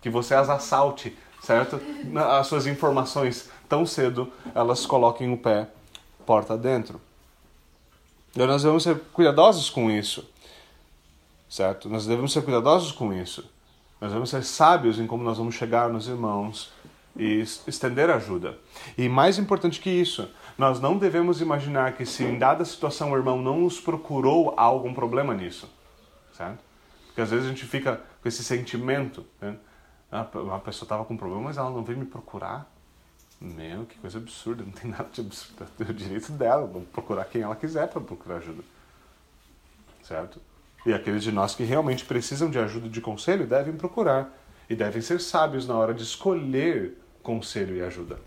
[0.00, 1.78] Que você as assalte, certo?
[2.16, 5.68] As suas informações tão cedo, elas coloquem o pé
[6.24, 7.00] porta dentro.
[8.30, 10.28] Então nós devemos ser cuidadosos com isso,
[11.48, 11.88] certo?
[11.88, 13.44] Nós devemos ser cuidadosos com isso.
[14.00, 16.72] Nós devemos ser sábios em como nós vamos chegar nos irmãos
[17.16, 18.58] e estender ajuda.
[18.96, 23.16] E mais importante que isso, nós não devemos imaginar que se em dada situação o
[23.16, 25.68] irmão não nos procurou, há algum problema nisso,
[26.32, 26.60] certo?
[27.06, 29.56] Porque às vezes a gente fica com esse sentimento, né?
[30.12, 32.68] Ah, a pessoa estava com problema, mas ela não veio me procurar.
[33.40, 35.66] Meu, que coisa absurda, não tem nada de absurdo.
[35.78, 38.62] Tem o direito dela, procurar quem ela quiser para procurar ajuda.
[40.02, 40.40] Certo?
[40.84, 44.30] E aqueles de nós que realmente precisam de ajuda de conselho devem procurar.
[44.68, 48.18] E devem ser sábios na hora de escolher conselho e ajuda.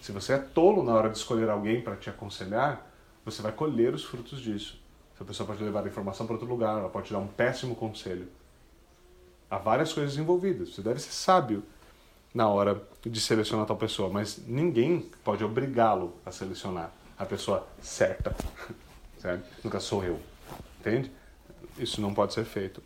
[0.00, 2.90] Se você é tolo na hora de escolher alguém para te aconselhar,
[3.24, 4.80] você vai colher os frutos disso.
[5.14, 7.74] Essa pessoa pode levar a informação para outro lugar, ela pode te dar um péssimo
[7.74, 8.26] conselho.
[9.50, 10.74] Há várias coisas envolvidas.
[10.74, 11.62] Você deve ser sábio
[12.32, 18.34] na hora de selecionar tal pessoa, mas ninguém pode obrigá-lo a selecionar a pessoa certa.
[19.18, 19.44] Certo?
[19.62, 20.18] Nunca sou eu.
[20.80, 21.12] Entende?
[21.78, 22.82] Isso não pode ser feito.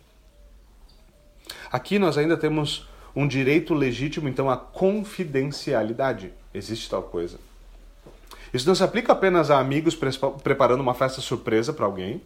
[1.71, 6.33] Aqui nós ainda temos um direito legítimo, então, à confidencialidade.
[6.53, 7.39] Existe tal coisa.
[8.53, 9.97] Isso não se aplica apenas a amigos
[10.43, 12.21] preparando uma festa surpresa para alguém,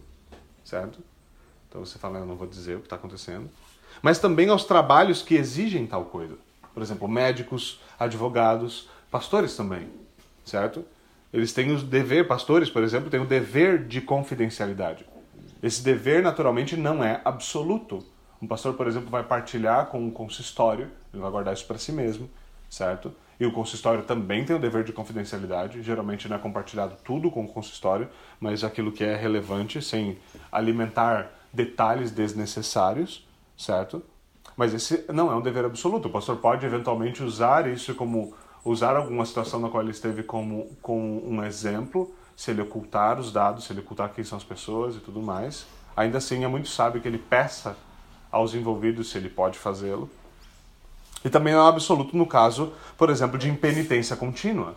[0.64, 0.98] certo?
[1.68, 3.48] Então você fala, eu não vou dizer o que está acontecendo.
[4.02, 6.36] Mas também aos trabalhos que exigem tal coisa.
[6.80, 9.86] Por exemplo, médicos, advogados, pastores também,
[10.46, 10.82] certo?
[11.30, 15.04] Eles têm o dever, pastores, por exemplo, têm o dever de confidencialidade.
[15.62, 18.02] Esse dever, naturalmente, não é absoluto.
[18.40, 21.92] Um pastor, por exemplo, vai partilhar com um consistório, ele vai guardar isso para si
[21.92, 22.30] mesmo,
[22.70, 23.12] certo?
[23.38, 25.82] E o consistório também tem o dever de confidencialidade.
[25.82, 28.08] Geralmente não é compartilhado tudo com o consistório,
[28.40, 30.16] mas aquilo que é relevante, sem
[30.50, 34.02] alimentar detalhes desnecessários, certo?
[34.60, 36.08] Mas esse não é um dever absoluto.
[36.08, 40.66] O pastor pode eventualmente usar isso como usar alguma situação na qual ele esteve como,
[40.82, 44.96] como um exemplo, se ele ocultar os dados, se ele ocultar quem são as pessoas
[44.96, 45.64] e tudo mais.
[45.96, 47.74] Ainda assim, é muito sábio que ele peça
[48.30, 50.10] aos envolvidos se ele pode fazê-lo.
[51.24, 54.74] E também não é absoluto no caso, por exemplo, de impenitência contínua.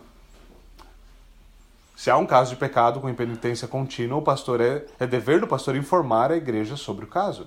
[1.94, 5.46] Se há um caso de pecado com impenitência contínua, o pastor é, é dever do
[5.46, 7.46] pastor informar a igreja sobre o caso,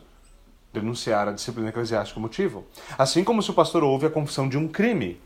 [0.79, 2.65] denunciar a disciplina eclesiástica motivo.
[2.97, 5.19] Assim como se o pastor ouve a confissão de um crime,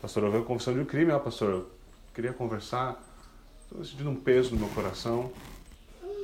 [0.00, 1.10] Pastor, houve a confissão de um crime.
[1.10, 1.70] Ah, pastor, eu
[2.14, 3.02] queria conversar.
[3.64, 5.32] Estou sentindo um peso no meu coração.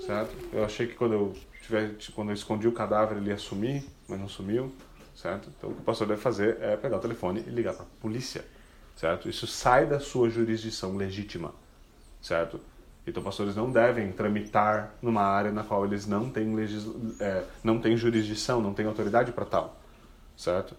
[0.06, 0.32] Certo?
[0.52, 4.20] Eu achei que quando eu, tiver, quando eu escondi o cadáver ele ia sumir, mas
[4.20, 4.72] não sumiu.
[5.16, 5.50] Certo?
[5.56, 8.00] Então o que o pastor deve fazer é pegar o telefone e ligar para a
[8.00, 8.44] polícia.
[8.96, 9.28] Certo?
[9.28, 11.52] Isso sai da sua jurisdição legítima.
[12.22, 12.60] Certo?
[13.07, 16.55] Então, pastores não devem tramitar numa área na qual eles não têm.
[17.20, 19.76] É, não têm jurisdição, não têm autoridade para tal.
[20.36, 20.74] Certo?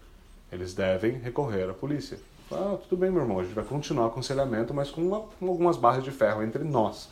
[0.51, 2.17] Eles devem recorrer à polícia.
[2.51, 5.47] Ah, tudo bem, meu irmão, a gente vai continuar o aconselhamento, mas com, uma, com
[5.47, 7.09] algumas barras de ferro entre nós.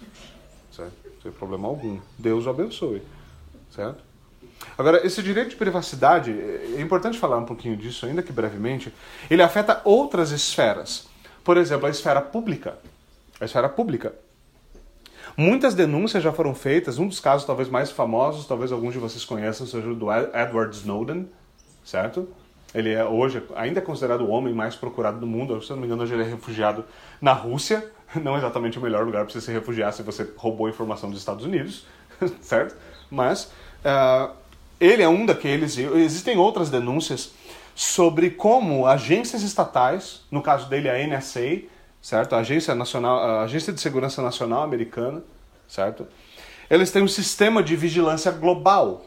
[0.72, 0.94] Certo?
[1.22, 2.00] Sem problema algum.
[2.18, 3.02] Deus o abençoe.
[3.72, 4.04] Certo?
[4.78, 8.94] Agora, esse direito de privacidade, é importante falar um pouquinho disso, ainda que brevemente,
[9.30, 11.08] ele afeta outras esferas.
[11.44, 12.78] Por exemplo, a esfera pública.
[13.40, 14.14] A esfera pública.
[15.36, 19.26] Muitas denúncias já foram feitas, um dos casos talvez mais famosos, talvez alguns de vocês
[19.26, 21.28] conheçam, seja o do Edward Snowden,
[21.84, 22.28] certo?
[22.74, 25.62] Ele é hoje ainda é considerado o homem mais procurado do mundo.
[25.62, 26.86] Se eu não me engano, hoje ele é refugiado
[27.22, 27.92] na Rússia.
[28.22, 31.46] Não exatamente o melhor lugar para você se refugiar se você roubou informação dos Estados
[31.46, 31.86] Unidos,
[32.42, 32.76] certo?
[33.10, 33.52] Mas
[33.84, 34.32] uh,
[34.80, 35.78] ele é um daqueles.
[35.78, 37.34] Existem outras denúncias
[37.76, 41.64] sobre como agências estatais, no caso dele a NSA,
[42.04, 42.36] certo?
[42.36, 45.24] A Agência Nacional, a Agência de Segurança Nacional Americana,
[45.68, 46.06] certo?
[46.70, 49.06] Eles têm um sistema de vigilância global,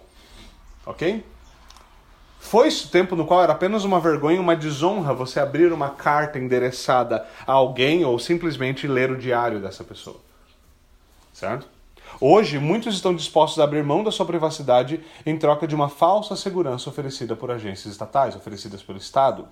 [0.86, 1.22] ok?
[2.40, 6.38] Foi-se o tempo no qual era apenas uma vergonha, uma desonra você abrir uma carta
[6.38, 10.20] endereçada a alguém ou simplesmente ler o diário dessa pessoa.
[11.32, 11.68] Certo?
[12.20, 16.34] Hoje, muitos estão dispostos a abrir mão da sua privacidade em troca de uma falsa
[16.34, 19.46] segurança oferecida por agências estatais, oferecidas pelo Estado.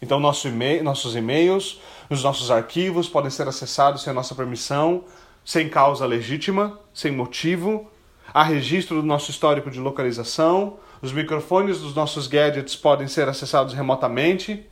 [0.00, 1.80] Então, nosso e nossos e-mails,
[2.10, 5.04] os nossos arquivos podem ser acessados sem a nossa permissão,
[5.44, 7.90] sem causa legítima, sem motivo.
[8.32, 13.74] Há registro do nosso histórico de localização, os microfones dos nossos gadgets podem ser acessados
[13.74, 14.66] remotamente,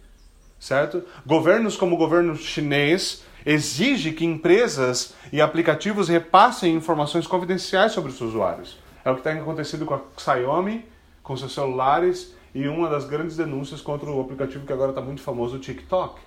[0.59, 1.03] certo?
[1.25, 8.21] Governos como o governo chinês exige que empresas e aplicativos repassem informações confidenciais sobre os
[8.21, 8.79] usuários.
[9.05, 10.85] É o que tem acontecido com a Xiaomi,
[11.23, 15.21] com seus celulares e uma das grandes denúncias contra o aplicativo que agora está muito
[15.21, 16.21] famoso, o TikTok.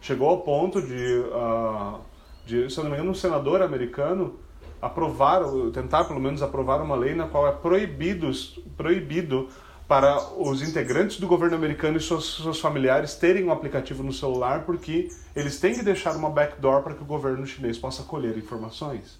[0.00, 1.98] Chegou ao ponto de, uh,
[2.46, 4.38] de, se eu não me engano, um senador americano
[4.80, 5.42] aprovar,
[5.72, 8.30] tentar pelo menos aprovar uma lei na qual é proibido,
[8.76, 9.48] proibido
[9.88, 14.64] para os integrantes do governo americano e seus, seus familiares terem um aplicativo no celular
[14.64, 19.18] porque eles têm que deixar uma backdoor para que o governo chinês possa colher informações.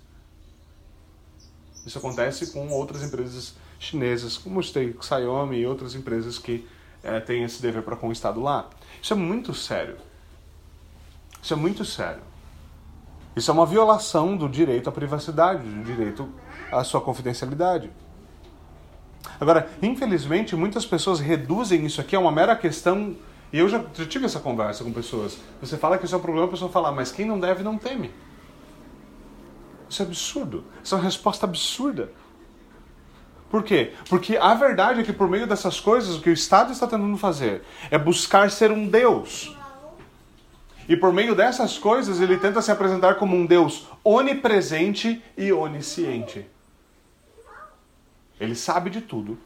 [1.84, 6.66] Isso acontece com outras empresas chinesas, como o Xiaomi e outras empresas que
[7.02, 8.68] é, têm esse dever para com o Estado lá.
[9.00, 9.96] Isso é muito sério.
[11.42, 12.22] Isso é muito sério.
[13.36, 16.28] Isso é uma violação do direito à privacidade, do direito
[16.72, 17.90] à sua confidencialidade.
[19.40, 23.16] Agora, infelizmente, muitas pessoas reduzem isso aqui a uma mera questão.
[23.52, 25.38] E eu já, já tive essa conversa com pessoas.
[25.60, 27.78] Você fala que isso é um problema, a pessoa fala, mas quem não deve não
[27.78, 28.10] teme.
[29.88, 30.64] Isso é absurdo.
[30.82, 32.10] Isso é uma resposta absurda.
[33.51, 33.92] Por quê?
[34.09, 37.16] Porque a verdade é que por meio dessas coisas, o que o Estado está tentando
[37.16, 39.57] fazer é buscar ser um Deus
[40.88, 46.46] e por meio dessas coisas, ele tenta se apresentar como um Deus onipresente e onisciente.
[48.40, 49.38] Ele sabe de tudo.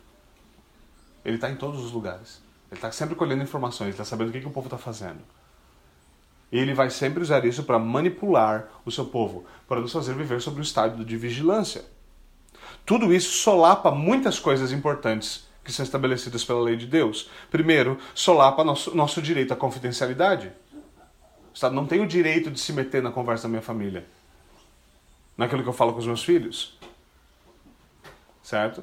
[1.25, 2.41] Ele está em todos os lugares.
[2.71, 5.19] Ele está sempre colhendo informações, está sabendo o que, que o povo está fazendo.
[6.53, 10.41] E ele vai sempre usar isso para manipular o seu povo, para nos fazer viver
[10.41, 11.85] sobre o estado de vigilância.
[12.85, 17.31] Tudo isso solapa muitas coisas importantes que são estabelecidas pela lei de Deus.
[17.51, 20.51] Primeiro, solapa nosso, nosso direito à confidencialidade.
[21.53, 24.07] O Estado não tem o direito de se meter na conversa da minha família,
[25.37, 26.79] naquilo que eu falo com os meus filhos.
[28.43, 28.83] Certo?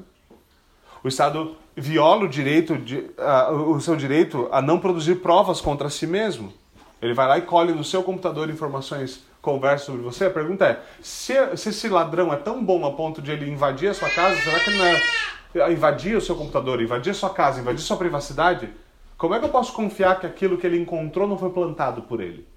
[1.03, 5.89] O Estado viola o direito de, uh, o seu direito a não produzir provas contra
[5.89, 6.53] si mesmo.
[7.01, 10.25] Ele vai lá e colhe no seu computador informações, conversa sobre você.
[10.25, 13.89] A pergunta é: se, se esse ladrão é tão bom a ponto de ele invadir
[13.89, 17.29] a sua casa, será que ele não é invadir o seu computador, invadir a sua
[17.31, 18.69] casa, invadir a sua privacidade?
[19.17, 22.21] Como é que eu posso confiar que aquilo que ele encontrou não foi plantado por
[22.21, 22.47] ele?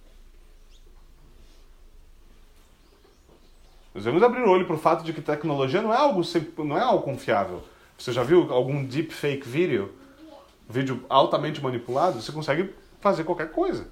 [3.95, 6.23] Nós devemos abrir o olho para o fato de que tecnologia não é algo,
[6.59, 7.63] não é algo confiável.
[7.99, 9.93] Você já viu algum deepfake vídeo?
[10.69, 12.21] Vídeo altamente manipulado?
[12.21, 13.89] Você consegue fazer qualquer coisa.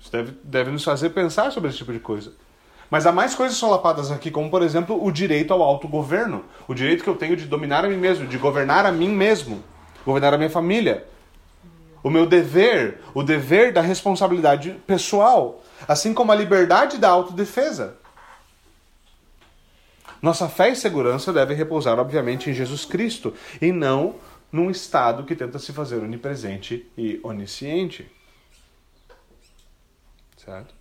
[0.00, 2.32] Isso deve, deve nos fazer pensar sobre esse tipo de coisa.
[2.90, 6.44] Mas há mais coisas solapadas aqui, como por exemplo o direito ao autogoverno.
[6.66, 9.62] O direito que eu tenho de dominar a mim mesmo, de governar a mim mesmo,
[10.04, 11.06] governar a minha família.
[12.02, 17.96] O meu dever, o dever da responsabilidade pessoal, assim como a liberdade da autodefesa.
[20.20, 24.16] Nossa fé e segurança devem repousar, obviamente, em Jesus Cristo e não
[24.50, 28.10] num Estado que tenta se fazer onipresente e onisciente.
[30.44, 30.74] Certo?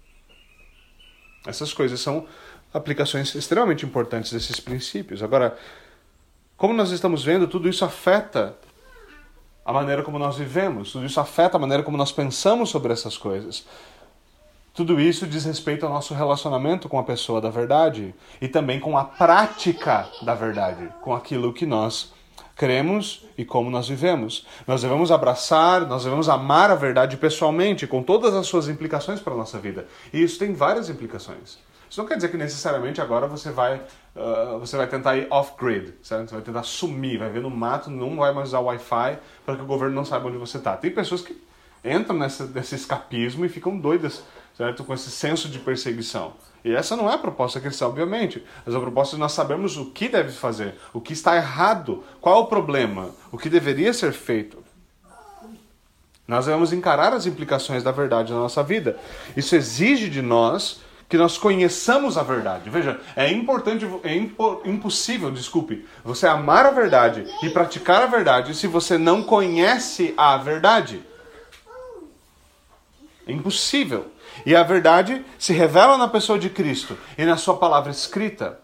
[1.45, 2.25] Essas coisas são
[2.73, 5.21] aplicações extremamente importantes desses princípios.
[5.21, 5.57] Agora,
[6.55, 8.55] como nós estamos vendo, tudo isso afeta
[9.65, 13.17] a maneira como nós vivemos, tudo isso afeta a maneira como nós pensamos sobre essas
[13.17, 13.65] coisas.
[14.73, 18.97] Tudo isso diz respeito ao nosso relacionamento com a pessoa da verdade e também com
[18.97, 22.13] a prática da verdade, com aquilo que nós
[22.59, 24.45] cremos e como nós vivemos.
[24.67, 29.33] Nós devemos abraçar, nós devemos amar a verdade pessoalmente, com todas as suas implicações para
[29.33, 29.87] a nossa vida.
[30.11, 31.57] E isso tem várias implicações.
[31.89, 33.81] Isso não quer dizer que necessariamente agora você vai,
[34.13, 38.17] uh, você vai tentar ir off-grid, você vai tentar sumir, vai ver no mato, não
[38.17, 40.75] vai mais usar Wi-Fi para que o governo não saiba onde você está.
[40.75, 41.41] Tem pessoas que
[41.83, 44.21] entram nessa, nesse escapismo e ficam doidas
[44.57, 44.83] certo?
[44.83, 46.33] com esse senso de perseguição.
[46.63, 48.43] E essa não é a proposta cristã, obviamente.
[48.65, 52.35] Mas a proposta é nós sabermos o que deve fazer, o que está errado, qual
[52.35, 54.57] é o problema, o que deveria ser feito.
[56.27, 58.99] Nós devemos encarar as implicações da verdade na nossa vida.
[59.35, 62.69] Isso exige de nós que nós conheçamos a verdade.
[62.69, 68.53] Veja, é importante, é impo, impossível, desculpe, você amar a verdade e praticar a verdade
[68.53, 71.01] se você não conhece a verdade.
[73.25, 74.11] É impossível.
[74.45, 78.59] E a verdade se revela na pessoa de Cristo e na sua palavra escrita.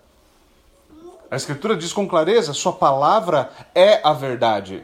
[1.29, 4.83] A Escritura diz com clareza: Sua palavra é a verdade.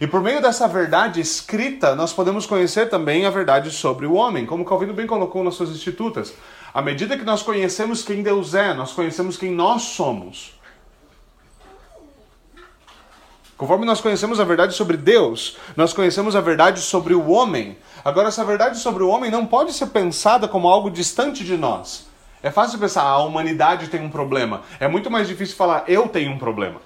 [0.00, 4.46] E por meio dessa verdade escrita, nós podemos conhecer também a verdade sobre o homem,
[4.46, 6.34] como Calvino bem colocou nas suas institutas.
[6.72, 10.57] À medida que nós conhecemos quem Deus é, nós conhecemos quem nós somos.
[13.58, 17.76] Conforme nós conhecemos a verdade sobre Deus, nós conhecemos a verdade sobre o homem.
[18.04, 22.06] Agora, essa verdade sobre o homem não pode ser pensada como algo distante de nós.
[22.40, 24.62] É fácil pensar, ah, a humanidade tem um problema.
[24.78, 26.80] É muito mais difícil falar, eu tenho um problema.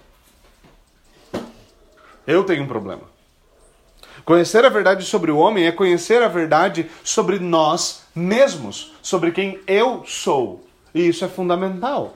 [2.27, 3.03] Eu tenho um problema.
[4.25, 9.61] Conhecer a verdade sobre o homem é conhecer a verdade sobre nós mesmos, sobre quem
[9.67, 10.65] eu sou.
[10.95, 12.15] E isso é fundamental.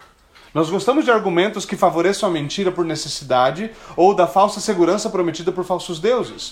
[0.57, 5.53] Nós gostamos de argumentos que favoreçam a mentira por necessidade ou da falsa segurança prometida
[5.53, 6.51] por falsos deuses.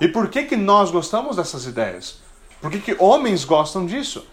[0.00, 2.20] E por que, que nós gostamos dessas ideias?
[2.60, 4.24] Por que, que homens gostam disso?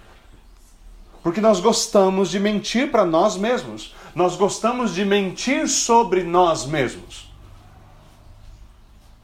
[1.24, 3.95] Porque nós gostamos de mentir para nós mesmos.
[4.14, 7.34] Nós gostamos de mentir sobre nós mesmos.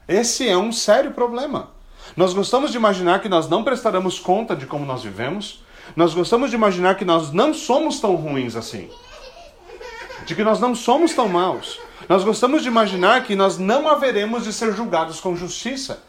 [0.08, 1.70] Esse é um sério problema.
[2.16, 5.62] Nós gostamos de imaginar que nós não prestaremos conta de como nós vivemos.
[5.94, 8.90] Nós gostamos de imaginar que nós não somos tão ruins assim
[10.26, 11.80] de que nós não somos tão maus.
[12.08, 16.02] Nós gostamos de imaginar que nós não haveremos de ser julgados com justiça.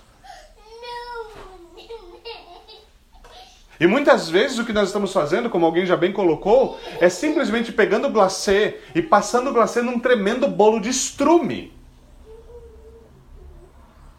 [3.80, 7.72] E muitas vezes o que nós estamos fazendo, como alguém já bem colocou, é simplesmente
[7.72, 11.72] pegando o glacê e passando o glacê num tremendo bolo de estrume.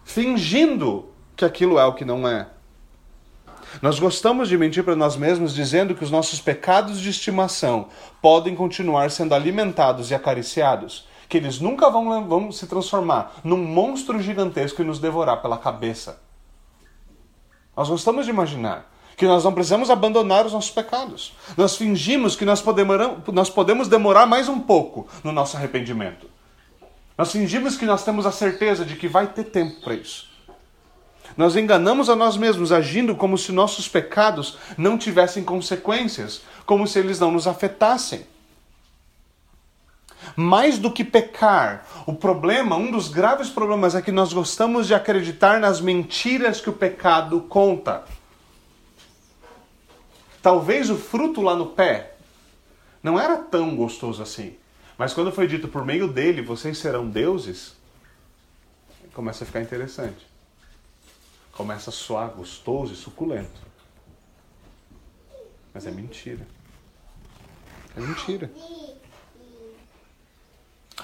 [0.04, 2.46] Fingindo que aquilo é o que não é.
[3.82, 7.88] Nós gostamos de mentir para nós mesmos dizendo que os nossos pecados de estimação
[8.20, 14.20] podem continuar sendo alimentados e acariciados, que eles nunca vão, vão se transformar num monstro
[14.20, 16.20] gigantesco e nos devorar pela cabeça.
[17.76, 21.34] Nós gostamos de imaginar que nós não precisamos abandonar os nossos pecados.
[21.56, 22.96] Nós fingimos que nós podemos,
[23.32, 26.30] nós podemos demorar mais um pouco no nosso arrependimento.
[27.16, 30.28] Nós fingimos que nós temos a certeza de que vai ter tempo para isso.
[31.38, 36.98] Nós enganamos a nós mesmos agindo como se nossos pecados não tivessem consequências, como se
[36.98, 38.26] eles não nos afetassem.
[40.34, 44.94] Mais do que pecar, o problema, um dos graves problemas é que nós gostamos de
[44.94, 48.02] acreditar nas mentiras que o pecado conta.
[50.42, 52.16] Talvez o fruto lá no pé
[53.00, 54.56] não era tão gostoso assim.
[54.98, 57.76] Mas quando foi dito por meio dele, vocês serão deuses,
[59.14, 60.27] começa a ficar interessante.
[61.58, 63.60] Começa a soar gostoso e suculento.
[65.74, 66.46] Mas é mentira.
[67.96, 68.48] É mentira.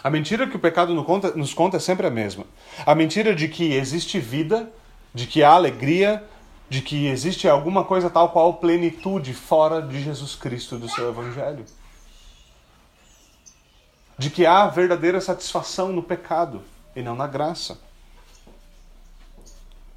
[0.00, 2.46] A mentira que o pecado nos conta é sempre a mesma.
[2.86, 4.70] A mentira de que existe vida,
[5.12, 6.22] de que há alegria,
[6.68, 11.08] de que existe alguma coisa tal qual plenitude fora de Jesus Cristo e do seu
[11.08, 11.64] Evangelho.
[14.16, 16.62] De que há verdadeira satisfação no pecado
[16.94, 17.76] e não na graça.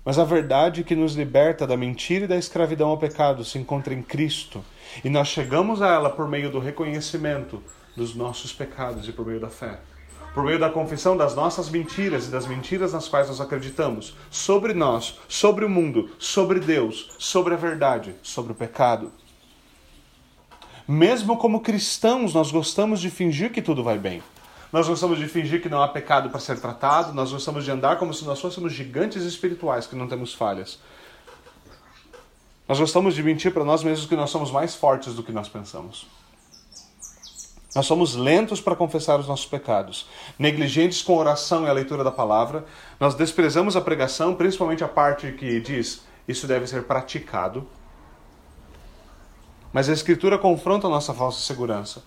[0.07, 3.93] Mas a verdade que nos liberta da mentira e da escravidão ao pecado se encontra
[3.93, 4.63] em Cristo,
[5.03, 7.61] e nós chegamos a ela por meio do reconhecimento
[7.93, 9.81] dos nossos pecados e por meio da fé.
[10.33, 14.73] Por meio da confissão das nossas mentiras e das mentiras nas quais nós acreditamos, sobre
[14.73, 19.11] nós, sobre o mundo, sobre Deus, sobre a verdade, sobre o pecado.
[20.87, 24.23] Mesmo como cristãos, nós gostamos de fingir que tudo vai bem.
[24.71, 27.97] Nós gostamos de fingir que não há pecado para ser tratado, nós gostamos de andar
[27.97, 30.79] como se nós fôssemos gigantes espirituais que não temos falhas.
[32.67, 35.47] Nós gostamos de mentir para nós mesmos que nós somos mais fortes do que nós
[35.47, 36.05] pensamos.
[37.73, 40.07] Nós somos lentos para confessar os nossos pecados,
[40.37, 42.65] negligentes com a oração e a leitura da palavra.
[42.99, 47.65] Nós desprezamos a pregação, principalmente a parte que diz isso deve ser praticado.
[49.71, 52.03] Mas a Escritura confronta a nossa falsa segurança.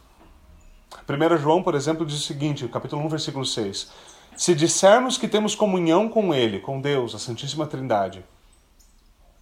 [1.08, 3.90] 1 João, por exemplo, diz o seguinte, capítulo 1, versículo 6.
[4.36, 8.24] Se dissermos que temos comunhão com Ele, com Deus, a Santíssima Trindade,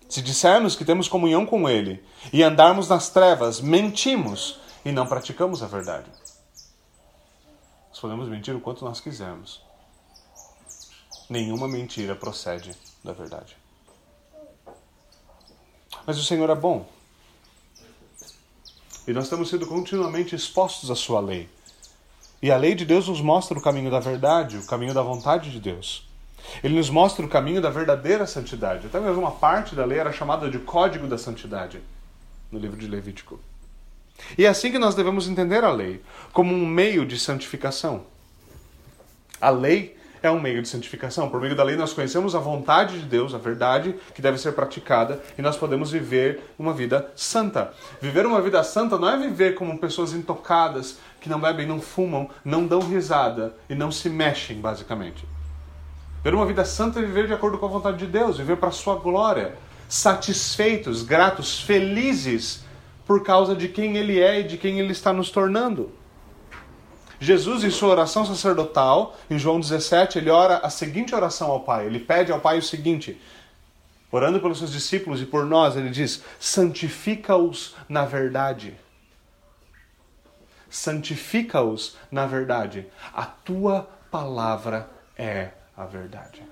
[0.08, 5.62] se dissermos que temos comunhão com Ele e andarmos nas trevas, mentimos e não praticamos
[5.62, 6.10] a verdade.
[7.90, 9.62] Nós podemos mentir o quanto nós quisermos.
[11.28, 12.74] Nenhuma mentira procede
[13.04, 13.56] da verdade.
[16.06, 16.86] Mas o Senhor é bom.
[19.08, 21.48] E nós temos sido continuamente expostos à Sua lei.
[22.42, 25.50] E a lei de Deus nos mostra o caminho da verdade, o caminho da vontade
[25.50, 26.06] de Deus.
[26.62, 28.86] Ele nos mostra o caminho da verdadeira santidade.
[28.86, 31.80] Até mesmo uma parte da lei era chamada de Código da Santidade,
[32.52, 33.40] no livro de Levítico.
[34.36, 38.04] E é assim que nós devemos entender a lei, como um meio de santificação.
[39.40, 41.28] A lei é um meio de santificação.
[41.28, 44.52] Por meio da lei nós conhecemos a vontade de Deus, a verdade que deve ser
[44.52, 47.72] praticada, e nós podemos viver uma vida santa.
[48.00, 52.30] Viver uma vida santa não é viver como pessoas intocadas, que não bebem, não fumam,
[52.44, 55.26] não dão risada e não se mexem, basicamente.
[56.22, 58.68] Viver uma vida santa é viver de acordo com a vontade de Deus, viver para
[58.68, 59.54] a sua glória,
[59.88, 62.64] satisfeitos, gratos, felizes
[63.06, 65.90] por causa de quem ele é e de quem ele está nos tornando.
[67.20, 71.86] Jesus, em sua oração sacerdotal, em João 17, ele ora a seguinte oração ao Pai.
[71.86, 73.20] Ele pede ao Pai o seguinte:
[74.10, 78.76] orando pelos seus discípulos e por nós, ele diz: santifica-os na verdade.
[80.70, 82.86] Santifica-os na verdade.
[83.12, 86.42] A tua palavra é a verdade.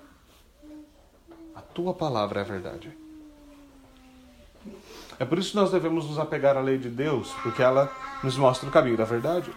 [1.55, 2.91] A tua palavra é a verdade.
[5.19, 7.91] É por isso que nós devemos nos apegar à lei de Deus, porque ela
[8.21, 9.51] nos mostra o caminho da verdade.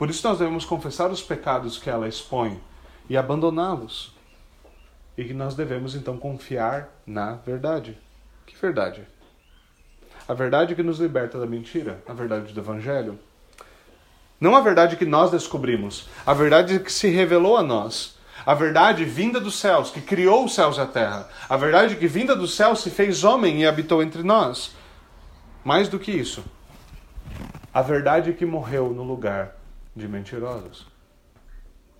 [0.00, 2.58] Por isso nós devemos confessar os pecados que ela expõe
[3.06, 4.14] e abandoná-los.
[5.14, 7.98] E que nós devemos então confiar na verdade.
[8.46, 9.06] Que verdade?
[10.26, 13.18] A verdade que nos liberta da mentira, a verdade do Evangelho.
[14.40, 19.04] Não a verdade que nós descobrimos, a verdade que se revelou a nós a verdade
[19.04, 21.28] vinda dos céus, que criou os céus e a terra.
[21.46, 24.74] A verdade que vinda dos céus se fez homem e habitou entre nós.
[25.62, 26.42] Mais do que isso,
[27.74, 29.59] a verdade que morreu no lugar
[30.00, 30.86] de mentirosos.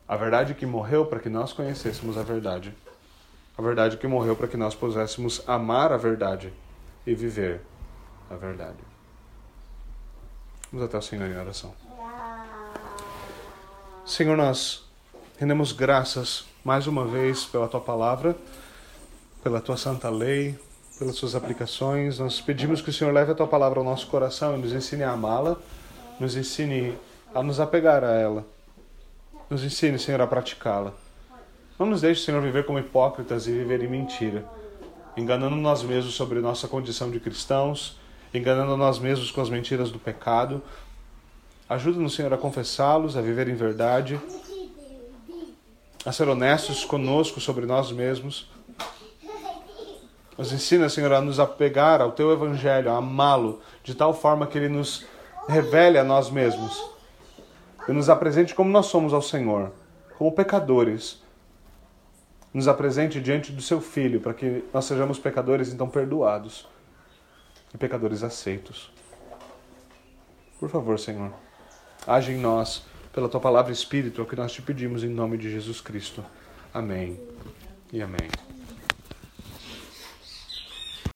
[0.09, 2.75] A verdade que morreu para que nós conhecêssemos a verdade.
[3.57, 6.53] A verdade que morreu para que nós pudéssemos amar a verdade
[7.07, 7.61] e viver
[8.29, 8.79] a verdade.
[10.73, 11.75] Vamos até o Senhor em oração.
[14.05, 14.91] Senhor, nós
[15.41, 18.37] Rendemos graças mais uma vez pela tua palavra,
[19.43, 20.55] pela tua santa lei,
[20.99, 22.19] pelas suas aplicações.
[22.19, 25.03] Nós pedimos que o Senhor leve a tua palavra ao nosso coração e nos ensine
[25.03, 25.57] a amá-la,
[26.21, 26.93] nos ensine
[27.35, 28.47] a nos apegar a ela.
[29.49, 30.93] Nos ensine, Senhor, a praticá-la.
[31.79, 34.45] Não nos deixe, Senhor, viver como hipócritas e viver em mentira,
[35.17, 37.99] enganando nós mesmos sobre nossa condição de cristãos,
[38.35, 40.63] enganando nós mesmos com as mentiras do pecado.
[41.69, 44.21] Ajuda-nos, Senhor, a confessá-los, a viver em verdade,
[46.05, 48.51] a ser honestos conosco sobre nós mesmos.
[50.37, 54.59] Nos ensina, Senhor, a nos apegar ao Teu Evangelho, a amá-lo, de tal forma que
[54.59, 55.05] ele nos
[55.49, 57.00] revele a nós mesmos
[57.91, 59.73] e nos apresente como nós somos ao Senhor,
[60.17, 61.21] como pecadores.
[62.55, 66.67] Nos apresente diante do Seu Filho, para que nós sejamos pecadores então perdoados
[67.75, 68.93] e pecadores aceitos.
[70.59, 71.33] Por favor, Senhor,
[72.07, 72.83] age em nós
[73.13, 76.25] pela tua palavra espírito, é o que nós te pedimos em nome de Jesus Cristo.
[76.73, 77.19] Amém
[77.93, 78.50] e amém.